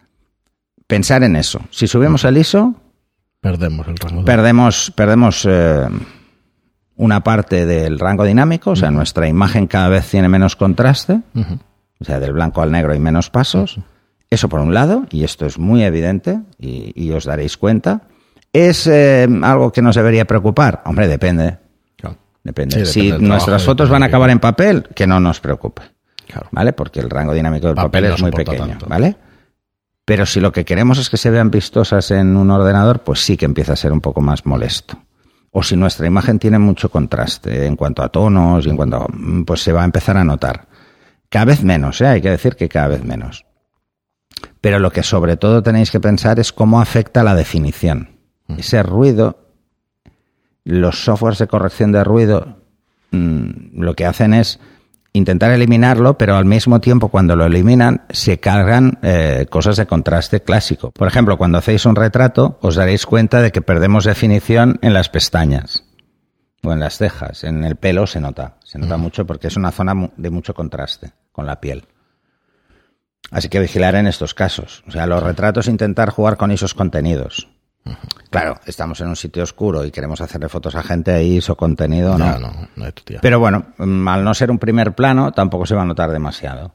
Pensar 0.86 1.22
en 1.22 1.36
eso. 1.36 1.60
Si 1.70 1.86
subimos 1.86 2.24
el 2.24 2.38
ISO, 2.38 2.74
perdemos 3.40 3.86
el 3.86 3.96
rango. 3.96 4.24
Perdemos, 4.24 4.92
perdemos 4.94 5.46
eh, 5.48 5.88
una 7.00 7.24
parte 7.24 7.64
del 7.64 7.98
rango 7.98 8.24
dinámico, 8.24 8.72
o 8.72 8.76
sea, 8.76 8.90
nuestra 8.90 9.26
imagen 9.26 9.66
cada 9.66 9.88
vez 9.88 10.06
tiene 10.10 10.28
menos 10.28 10.54
contraste, 10.54 11.22
o 11.98 12.04
sea, 12.04 12.20
del 12.20 12.34
blanco 12.34 12.60
al 12.60 12.70
negro 12.70 12.92
hay 12.92 13.00
menos 13.00 13.30
pasos. 13.30 13.78
Eso 14.28 14.50
por 14.50 14.60
un 14.60 14.74
lado, 14.74 15.06
y 15.10 15.24
esto 15.24 15.46
es 15.46 15.58
muy 15.58 15.82
evidente, 15.82 16.40
y, 16.58 17.10
os 17.12 17.24
daréis 17.24 17.56
cuenta. 17.56 18.02
¿Es 18.52 18.86
eh, 18.86 19.26
algo 19.42 19.72
que 19.72 19.80
nos 19.80 19.96
debería 19.96 20.26
preocupar? 20.26 20.82
Hombre, 20.84 21.08
depende. 21.08 21.56
Depende. 22.42 22.86
si 22.86 23.12
nuestras 23.12 23.64
fotos 23.64 23.88
van 23.88 24.02
a 24.02 24.06
acabar 24.06 24.30
en 24.30 24.38
papel, 24.38 24.86
que 24.94 25.06
no 25.06 25.20
nos 25.20 25.40
preocupe. 25.40 25.82
¿Vale? 26.50 26.74
Porque 26.74 27.00
el 27.00 27.08
rango 27.08 27.32
dinámico 27.32 27.66
del 27.66 27.76
papel, 27.76 28.04
es 28.04 28.20
muy 28.20 28.30
pequeño. 28.30 28.78
¿Vale? 28.86 29.16
Pero 30.04 30.26
si 30.26 30.40
lo 30.40 30.52
que 30.52 30.66
queremos 30.66 30.98
es 30.98 31.08
que 31.08 31.16
se 31.16 31.30
vean 31.30 31.50
vistosas 31.50 32.10
en 32.10 32.36
un 32.36 32.50
ordenador, 32.50 33.00
pues 33.00 33.20
sí 33.20 33.36
que 33.36 33.46
empieza 33.46 33.72
a 33.72 33.76
ser 33.76 33.90
un 33.92 34.00
poco 34.00 34.20
más 34.20 34.44
molesto. 34.44 34.98
O 35.52 35.62
si 35.62 35.76
nuestra 35.76 36.06
imagen 36.06 36.38
tiene 36.38 36.58
mucho 36.58 36.90
contraste 36.90 37.66
en 37.66 37.76
cuanto 37.76 38.02
a 38.02 38.08
tonos 38.08 38.66
y 38.66 38.70
en 38.70 38.76
cuanto 38.76 38.96
a, 38.96 39.06
pues 39.44 39.62
se 39.62 39.72
va 39.72 39.82
a 39.82 39.84
empezar 39.84 40.16
a 40.16 40.24
notar. 40.24 40.68
Cada 41.28 41.46
vez 41.46 41.62
menos, 41.62 42.00
¿eh? 42.00 42.06
hay 42.06 42.20
que 42.20 42.30
decir 42.30 42.56
que 42.56 42.68
cada 42.68 42.88
vez 42.88 43.04
menos. 43.04 43.46
Pero 44.60 44.78
lo 44.78 44.90
que 44.90 45.02
sobre 45.02 45.36
todo 45.36 45.62
tenéis 45.62 45.90
que 45.90 46.00
pensar 46.00 46.38
es 46.38 46.52
cómo 46.52 46.80
afecta 46.80 47.22
la 47.22 47.34
definición. 47.34 48.10
Mm. 48.46 48.58
Ese 48.58 48.82
ruido, 48.82 49.38
los 50.64 51.04
softwares 51.04 51.38
de 51.38 51.48
corrección 51.48 51.92
de 51.92 52.04
ruido 52.04 52.58
mm, 53.10 53.80
lo 53.80 53.94
que 53.94 54.06
hacen 54.06 54.34
es 54.34 54.60
intentar 55.12 55.50
eliminarlo, 55.50 56.16
pero 56.16 56.36
al 56.36 56.44
mismo 56.44 56.80
tiempo 56.80 57.08
cuando 57.08 57.36
lo 57.36 57.46
eliminan 57.46 58.02
se 58.10 58.38
cargan 58.38 58.98
eh, 59.02 59.46
cosas 59.50 59.76
de 59.76 59.86
contraste 59.86 60.42
clásico. 60.42 60.90
Por 60.92 61.08
ejemplo, 61.08 61.36
cuando 61.36 61.58
hacéis 61.58 61.84
un 61.86 61.96
retrato 61.96 62.58
os 62.60 62.76
daréis 62.76 63.06
cuenta 63.06 63.42
de 63.42 63.50
que 63.50 63.62
perdemos 63.62 64.04
definición 64.04 64.78
en 64.82 64.94
las 64.94 65.08
pestañas 65.08 65.84
o 66.62 66.72
en 66.72 66.80
las 66.80 66.98
cejas. 66.98 67.44
En 67.44 67.64
el 67.64 67.76
pelo 67.76 68.06
se 68.06 68.20
nota, 68.20 68.56
se 68.62 68.78
nota 68.78 68.96
mm. 68.96 69.00
mucho 69.00 69.26
porque 69.26 69.48
es 69.48 69.56
una 69.56 69.72
zona 69.72 70.10
de 70.16 70.30
mucho 70.30 70.54
contraste 70.54 71.12
con 71.32 71.46
la 71.46 71.60
piel. 71.60 71.84
Así 73.30 73.48
que 73.48 73.60
vigilar 73.60 73.94
en 73.94 74.06
estos 74.06 74.34
casos. 74.34 74.82
O 74.88 74.90
sea, 74.90 75.06
los 75.06 75.22
retratos 75.22 75.68
intentar 75.68 76.10
jugar 76.10 76.36
con 76.36 76.50
esos 76.50 76.74
contenidos. 76.74 77.48
Claro, 78.30 78.60
estamos 78.66 79.00
en 79.00 79.08
un 79.08 79.16
sitio 79.16 79.42
oscuro 79.42 79.84
y 79.84 79.90
queremos 79.90 80.20
hacerle 80.20 80.48
fotos 80.48 80.74
a 80.76 80.82
gente 80.82 81.12
ahí, 81.12 81.38
ISO 81.38 81.56
contenido, 81.56 82.16
¿no? 82.16 82.38
No, 82.38 82.52
no, 82.76 82.92
tu 82.92 83.02
tía. 83.02 83.18
Pero 83.22 83.40
bueno, 83.40 83.64
mm, 83.78 84.06
al 84.08 84.22
no 84.24 84.34
ser 84.34 84.50
un 84.50 84.58
primer 84.58 84.92
plano, 84.94 85.32
tampoco 85.32 85.66
se 85.66 85.74
va 85.74 85.82
a 85.82 85.86
notar 85.86 86.10
demasiado. 86.10 86.72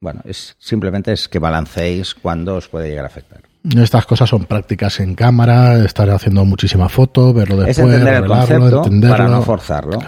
Bueno, 0.00 0.20
es, 0.24 0.56
simplemente 0.58 1.12
es 1.12 1.28
que 1.28 1.38
balanceéis 1.38 2.14
cuándo 2.14 2.56
os 2.56 2.68
puede 2.68 2.88
llegar 2.88 3.04
a 3.04 3.08
afectar. 3.08 3.42
Estas 3.76 4.06
cosas 4.06 4.28
son 4.28 4.44
prácticas 4.46 5.00
en 5.00 5.14
cámara, 5.14 5.84
estar 5.84 6.08
haciendo 6.10 6.44
muchísima 6.44 6.88
foto, 6.88 7.32
verlo 7.34 7.56
después, 7.56 7.78
es 7.78 7.84
entender 7.84 8.14
el 8.14 8.26
concepto 8.26 8.82
para 9.08 9.28
no 9.28 9.42
forzarlo. 9.42 9.98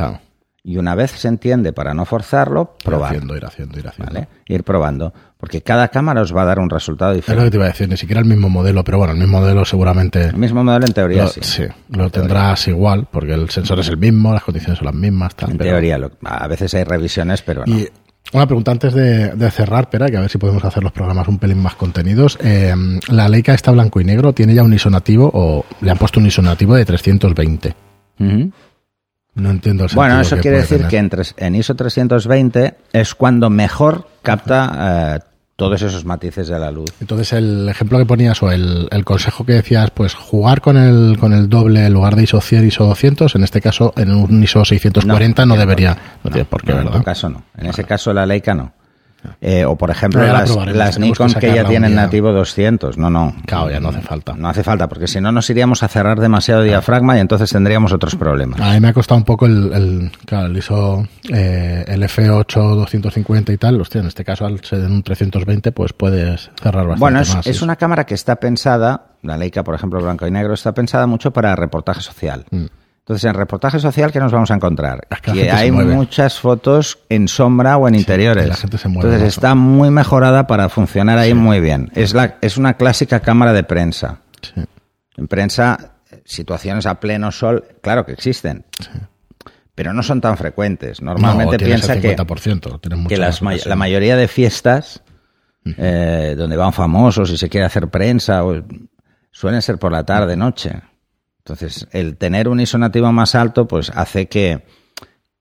y 0.64 0.78
una 0.78 0.94
vez 0.94 1.10
se 1.12 1.28
entiende 1.28 1.72
para 1.74 1.92
no 1.92 2.04
forzarlo, 2.06 2.74
Ir 2.80 2.84
probar. 2.84 3.10
haciendo, 3.10 3.36
ir 3.36 3.44
haciendo, 3.44 3.78
ir 3.78 3.88
haciendo. 3.88 4.12
¿vale? 4.14 4.28
Ir 4.46 4.64
probando. 4.64 5.12
Porque 5.42 5.60
cada 5.60 5.88
cámara 5.88 6.20
os 6.22 6.32
va 6.34 6.42
a 6.42 6.44
dar 6.44 6.60
un 6.60 6.70
resultado 6.70 7.10
Es 7.10 7.16
lo 7.16 7.20
diferente. 7.20 7.44
que 7.46 7.50
te 7.50 7.56
iba 7.56 7.64
a 7.64 7.68
decir, 7.70 7.88
ni 7.88 7.96
siquiera 7.96 8.20
el 8.20 8.26
mismo 8.28 8.48
modelo, 8.48 8.84
pero 8.84 8.98
bueno, 8.98 9.12
el 9.12 9.18
mismo 9.18 9.40
modelo 9.40 9.64
seguramente 9.64 10.26
El 10.26 10.36
mismo 10.36 10.62
modelo 10.62 10.86
en 10.86 10.92
teoría, 10.92 11.24
lo, 11.24 11.28
sí. 11.30 11.40
sí, 11.42 11.64
lo 11.88 12.10
tendrás 12.10 12.68
igual, 12.68 13.08
porque 13.10 13.34
el 13.34 13.50
sensor 13.50 13.80
es 13.80 13.88
el 13.88 13.96
mismo, 13.96 14.32
las 14.32 14.44
condiciones 14.44 14.78
son 14.78 14.86
las 14.86 14.94
mismas, 14.94 15.34
tal. 15.34 15.50
En 15.50 15.58
pero- 15.58 15.70
teoría, 15.72 15.98
lo- 15.98 16.12
a 16.22 16.46
veces 16.46 16.72
hay 16.74 16.84
revisiones, 16.84 17.42
pero 17.42 17.64
no. 17.66 17.76
Y 17.76 17.88
una 18.32 18.46
pregunta 18.46 18.70
antes 18.70 18.94
de, 18.94 19.30
de 19.34 19.50
cerrar, 19.50 19.90
Pera, 19.90 20.06
que 20.06 20.16
a 20.16 20.20
ver 20.20 20.30
si 20.30 20.38
podemos 20.38 20.64
hacer 20.64 20.80
los 20.84 20.92
programas 20.92 21.26
un 21.26 21.38
pelín 21.40 21.58
más 21.58 21.74
contenidos. 21.74 22.38
Eh, 22.40 22.72
la 23.08 23.28
Leica 23.28 23.52
está 23.52 23.72
blanco 23.72 24.00
y 24.00 24.04
negro, 24.04 24.32
¿tiene 24.32 24.54
ya 24.54 24.62
un 24.62 24.72
ISO 24.72 24.90
nativo 24.90 25.28
o 25.34 25.66
le 25.80 25.90
han 25.90 25.98
puesto 25.98 26.20
un 26.20 26.26
ISO 26.26 26.40
nativo 26.40 26.76
de 26.76 26.84
320? 26.84 27.74
Ujú. 28.20 28.52
No 29.34 29.50
entiendo 29.50 29.84
el 29.84 29.88
sentido 29.90 30.02
Bueno, 30.06 30.20
eso 30.20 30.36
que 30.36 30.42
quiere 30.42 30.58
decir 30.58 30.86
tener. 30.86 30.90
que 30.90 30.98
en, 30.98 31.46
en 31.48 31.54
ISO 31.56 31.74
320 31.74 32.74
es 32.92 33.14
cuando 33.14 33.48
mejor 33.50 34.06
capta 34.22 35.16
eh, 35.16 35.20
todos 35.66 35.82
esos 35.82 36.04
matices 36.04 36.48
de 36.48 36.58
la 36.58 36.70
luz. 36.70 36.90
Entonces 37.00 37.32
el 37.32 37.68
ejemplo 37.68 37.98
que 37.98 38.06
ponías 38.06 38.42
o 38.42 38.50
el, 38.50 38.88
el 38.90 39.04
consejo 39.04 39.44
que 39.44 39.52
decías, 39.52 39.90
pues 39.90 40.14
jugar 40.14 40.60
con 40.60 40.76
el, 40.76 41.16
con 41.18 41.32
el 41.32 41.48
doble 41.48 41.86
en 41.86 41.92
lugar 41.92 42.16
de 42.16 42.24
ISO 42.24 42.40
100, 42.40 42.66
ISO 42.66 42.84
200, 42.86 43.34
en 43.36 43.44
este 43.44 43.60
caso 43.60 43.92
en 43.96 44.12
un 44.12 44.42
ISO 44.42 44.64
640 44.64 45.46
no, 45.46 45.54
tiene 45.54 45.60
debería, 45.60 45.96
no, 46.24 46.30
tiene 46.30 46.44
por 46.44 46.62
qué, 46.62 46.72
No, 46.72 46.78
En 46.78 46.84
¿verdad? 46.86 46.98
tu 47.00 47.04
caso 47.04 47.28
no. 47.28 47.42
En 47.56 47.66
ese 47.66 47.84
caso 47.84 48.12
la 48.12 48.26
Leica 48.26 48.54
no. 48.54 48.72
Eh, 49.40 49.64
o 49.64 49.76
por 49.76 49.90
ejemplo 49.90 50.22
las, 50.24 50.96
que 50.96 51.00
Nikon 51.00 51.32
que, 51.34 51.54
ya 51.54 51.64
tienen 51.64 51.94
nativo 51.94 52.32
200. 52.32 52.98
No, 52.98 53.10
no. 53.10 53.34
Claro, 53.46 53.70
ya 53.70 53.80
no 53.80 53.88
hace 53.88 54.00
falta. 54.00 54.34
No 54.34 54.48
hace 54.48 54.62
falta, 54.62 54.88
porque 54.88 55.06
si 55.06 55.20
no 55.20 55.32
nos 55.32 55.48
iríamos 55.50 55.82
a 55.82 55.88
cerrar 55.88 56.20
demasiado 56.20 56.62
diafragma 56.62 57.16
y 57.16 57.20
entonces 57.20 57.50
tendríamos 57.50 57.92
otros 57.92 58.16
problemas. 58.16 58.60
A 58.60 58.72
mí 58.72 58.80
me 58.80 58.88
ha 58.88 58.92
costado 58.92 59.18
un 59.18 59.24
poco 59.24 59.46
el, 59.46 59.72
el, 59.72 60.12
claro, 60.26 60.46
el 60.46 60.56
ISO, 60.56 61.06
eh, 61.32 61.84
el 61.86 62.02
F8 62.02 62.74
250 62.76 63.52
y 63.52 63.58
tal. 63.58 63.80
Hostia, 63.80 64.00
en 64.00 64.06
este 64.08 64.24
caso, 64.24 64.46
al 64.46 64.62
ser 64.64 64.80
en 64.80 64.92
un 64.92 65.02
320, 65.02 65.72
pues 65.72 65.92
puedes 65.92 66.50
cerrar 66.60 66.86
bastante 66.86 67.00
Bueno, 67.00 67.20
es, 67.20 67.34
más. 67.34 67.46
es 67.46 67.62
una 67.62 67.76
cámara 67.76 68.04
que 68.04 68.14
está 68.14 68.36
pensada, 68.36 69.06
la 69.22 69.36
Leica, 69.36 69.62
por 69.64 69.74
ejemplo, 69.74 70.00
blanco 70.00 70.26
y 70.26 70.30
negro, 70.30 70.54
está 70.54 70.72
pensada 70.72 71.06
mucho 71.06 71.32
para 71.32 71.54
reportaje 71.56 72.00
social. 72.00 72.44
Mm. 72.50 72.66
Entonces, 73.02 73.24
en 73.28 73.34
reportaje 73.34 73.80
social, 73.80 74.12
¿qué 74.12 74.20
nos 74.20 74.30
vamos 74.30 74.50
a 74.52 74.54
encontrar? 74.54 75.06
Es 75.10 75.20
que 75.20 75.50
hay 75.50 75.72
muchas 75.72 76.38
fotos 76.38 77.00
en 77.08 77.26
sombra 77.26 77.76
o 77.76 77.88
en 77.88 77.96
interiores. 77.96 78.46
la 78.46 78.54
gente 78.54 78.78
se 78.78 78.88
mueve 78.88 79.08
Entonces, 79.08 79.22
mucho. 79.22 79.40
está 79.40 79.54
muy 79.56 79.90
mejorada 79.90 80.46
para 80.46 80.68
funcionar 80.68 81.18
ahí 81.18 81.34
muy 81.34 81.58
bien. 81.60 81.90
Es, 81.96 82.14
la, 82.14 82.36
es 82.40 82.56
una 82.56 82.74
clásica 82.74 83.18
cámara 83.20 83.52
de 83.52 83.64
prensa. 83.64 84.18
Sí. 84.40 84.62
En 85.16 85.26
prensa, 85.26 85.94
situaciones 86.24 86.86
a 86.86 87.00
pleno 87.00 87.32
sol, 87.32 87.64
claro 87.82 88.06
que 88.06 88.12
existen. 88.12 88.64
Pero 89.74 89.92
no 89.92 90.04
son 90.04 90.20
tan 90.20 90.36
frecuentes. 90.36 91.02
Normalmente 91.02 91.58
No, 91.58 91.64
piensa 91.64 91.94
el 91.94 92.00
que 92.02 92.16
50%, 92.16 92.80
tienes 92.80 92.98
mucho 93.00 93.08
que 93.08 93.16
las 93.16 93.42
may- 93.42 93.60
la 93.64 93.74
mayoría 93.76 94.14
de 94.16 94.28
fiestas 94.28 95.02
eh, 95.76 96.34
donde 96.38 96.56
van 96.56 96.72
famosos 96.72 97.30
y 97.30 97.36
se 97.36 97.48
quiere 97.48 97.66
hacer 97.66 97.88
prensa 97.88 98.44
o- 98.44 98.62
suelen 99.32 99.60
ser 99.60 99.78
por 99.78 99.90
la 99.90 100.04
tarde, 100.04 100.36
noche. 100.36 100.82
Entonces, 101.44 101.88
el 101.90 102.16
tener 102.16 102.48
un 102.48 102.60
ISO 102.60 102.78
nativo 102.78 103.10
más 103.12 103.34
alto, 103.34 103.66
pues 103.66 103.90
hace 103.94 104.26
que, 104.28 104.64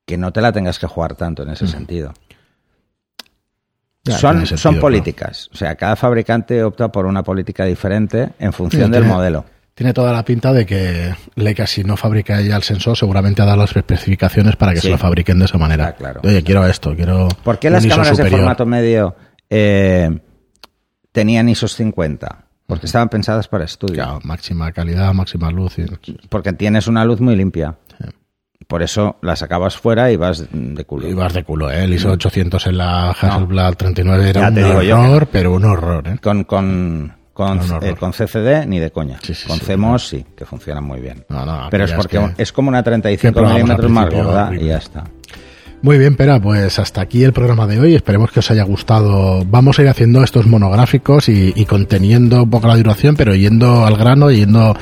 que 0.06 0.18
no 0.18 0.34
te 0.34 0.42
la 0.42 0.52
tengas 0.52 0.80
que 0.80 0.88
jugar 0.88 1.16
tanto 1.16 1.44
en 1.44 1.50
ese 1.52 1.68
sentido. 1.68 2.14
Ya, 4.04 4.18
son, 4.18 4.48
son 4.48 4.58
sentido, 4.58 4.82
políticas. 4.82 5.48
O 5.54 5.58
sea, 5.58 5.76
cada 5.76 5.96
fabricante 5.96 6.64
opta 6.64 6.92
por 6.92 7.06
una 7.06 7.22
política 7.22 7.66
diferente 7.66 8.30
en 8.40 8.52
función 8.52 8.90
del 8.92 9.04
modelo. 9.06 9.46
Tiene 9.76 9.94
toda 9.94 10.12
la 10.12 10.26
pinta 10.26 10.52
de 10.54 10.66
que 10.66 11.14
Leica, 11.36 11.66
si 11.68 11.84
no 11.84 11.96
fabrica 11.96 12.40
ella 12.40 12.56
el 12.56 12.64
sensor, 12.64 12.98
seguramente 12.98 13.42
ha 13.42 13.46
dado 13.46 13.58
las 13.58 13.76
especificaciones 13.76 14.56
para 14.56 14.74
que 14.74 14.80
Sí. 14.82 14.88
se 14.88 14.92
lo 14.92 14.98
fabriquen 14.98 15.38
de 15.40 15.46
esa 15.46 15.58
manera. 15.60 15.88
Ah, 15.90 15.94
claro. 15.94 16.22
Oye, 16.24 16.44
quiero 16.44 16.66
esto, 16.66 16.96
quiero. 16.96 17.28
¿Por 17.44 17.60
qué 17.60 17.70
las 17.70 17.86
cámaras 17.86 18.18
de 18.18 18.30
formato 18.30 18.66
medio 18.66 19.16
eh, 19.50 20.20
tenían 21.12 21.48
ISOs 21.48 21.76
50? 21.76 22.46
Porque 22.72 22.86
estaban 22.86 23.10
pensadas 23.10 23.48
para 23.50 23.66
estudio. 23.66 23.96
Claro, 23.96 24.20
máxima 24.24 24.72
calidad, 24.72 25.14
máxima 25.14 25.52
luz. 25.52 25.78
y- 25.78 25.86
Porque 26.30 26.54
tienes 26.54 26.88
una 26.88 27.04
luz 27.04 27.20
muy 27.20 27.36
limpia. 27.36 27.76
Por 28.68 28.82
eso 28.82 29.18
la 29.22 29.36
sacabas 29.36 29.76
fuera 29.76 30.10
y 30.12 30.16
vas 30.16 30.46
de 30.50 30.86
culo. 30.86 31.06
Y 31.08 31.14
vas 31.14 31.34
de 31.34 31.44
culo, 31.44 31.70
¿eh? 31.70 31.84
El 31.84 31.94
ISO 31.94 32.12
800 32.12 32.68
en 32.68 32.78
la 32.78 33.10
Hasselblad 33.10 33.74
39 33.74 34.30
era 34.30 34.42
Ya 34.42 34.48
un 34.48 34.56
digo 34.56 34.82
yo 34.82 35.00
horror, 35.02 35.28
pero 35.30 35.52
un 35.54 35.66
horror, 35.66 36.08
¿eh? 36.08 36.18
Con, 36.22 36.46
con, 36.46 37.14
con, 37.34 37.58
No, 37.58 37.64
no, 37.66 37.82
eh, 37.82 37.90
no. 37.92 37.98
con 37.98 38.14
CCD 38.14 38.66
ni 38.68 38.80
de 38.80 38.92
coña. 38.92 39.18
Sí, 39.22 39.34
sí, 39.34 39.48
con 39.48 39.58
sí, 39.60 39.66
CMOS 39.66 40.08
sí, 40.08 40.26
que 40.38 40.46
funcionan 40.46 40.86
muy 40.86 41.02
bien. 41.02 41.26
No, 41.28 41.46
no, 41.46 41.68
Pero 41.70 41.84
es 41.84 41.92
porque 41.94 42.18
que- 42.20 42.42
es 42.44 42.54
como 42.54 42.70
una 42.70 42.80
que 42.82 42.92
35 42.92 43.34
probamos 43.34 43.58
al 43.58 43.64
milímetros 43.64 43.92
más 43.92 44.10
gorda 44.10 44.52
y 44.56 44.66
ya 44.68 44.78
está. 44.78 45.04
Muy 45.84 45.98
bien, 45.98 46.16
Pera, 46.16 46.40
pues 46.40 46.78
hasta 46.78 47.02
aquí 47.02 47.24
el 47.24 47.34
programa 47.34 47.66
de 47.66 47.80
hoy. 47.80 47.96
Esperemos 47.96 48.32
que 48.32 48.40
os 48.40 48.52
haya 48.52 48.64
gustado. 48.64 49.44
Vamos 49.48 49.80
a 49.80 49.82
ir 49.82 49.88
haciendo 49.90 50.24
estos 50.24 50.46
monográficos 50.46 51.28
y, 51.28 51.54
y 51.56 51.66
conteniendo 51.66 52.44
un 52.44 52.50
poco 52.52 52.68
la 52.68 52.78
duración, 52.78 53.16
pero 53.16 53.34
yendo 53.34 53.84
al 53.84 53.98
grano, 53.98 54.30
yendo 54.30 54.76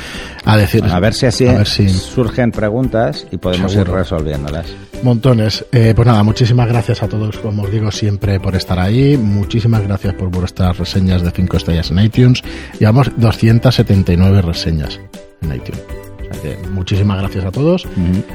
a 0.43 0.57
decir. 0.57 0.83
A 0.83 0.99
ver 0.99 1.13
si 1.13 1.25
así 1.25 1.45
ver 1.45 1.67
si- 1.67 1.87
surgen 1.87 2.51
preguntas 2.51 3.25
y 3.31 3.37
podemos 3.37 3.71
Seguro. 3.71 3.93
ir 3.93 3.97
resolviéndolas. 3.99 4.65
Montones. 5.01 5.63
Eh, 5.71 5.93
pues 5.95 6.05
nada, 6.05 6.21
muchísimas 6.23 6.67
gracias 6.67 7.01
a 7.01 7.07
todos, 7.07 7.37
como 7.37 7.63
os 7.63 7.71
digo, 7.71 7.91
siempre 7.91 8.37
por 8.41 8.57
estar 8.57 8.77
ahí. 8.77 9.15
Muchísimas 9.17 9.81
gracias 9.83 10.15
por 10.15 10.29
vuestras 10.29 10.77
reseñas 10.77 11.21
de 11.23 11.31
5 11.31 11.55
estrellas 11.55 11.91
en 11.91 11.99
iTunes. 11.99 12.43
Llevamos 12.77 13.09
279 13.15 14.41
reseñas 14.41 14.99
en 15.41 15.55
iTunes. 15.55 15.79
Que 16.41 16.57
muchísimas 16.69 17.19
gracias 17.19 17.45
a 17.45 17.51
todos. 17.51 17.87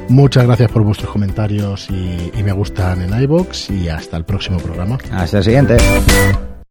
Muchas 0.08 0.44
gracias 0.46 0.70
por 0.70 0.82
vuestros 0.82 1.10
comentarios 1.10 1.88
y, 1.90 2.30
y 2.38 2.42
me 2.42 2.52
gustan 2.52 3.02
en 3.02 3.22
iBox 3.22 3.70
y 3.70 3.88
hasta 3.88 4.16
el 4.16 4.24
próximo 4.24 4.58
programa. 4.58 4.98
Hasta 5.12 5.38
el 5.38 5.44
siguiente. 5.44 5.76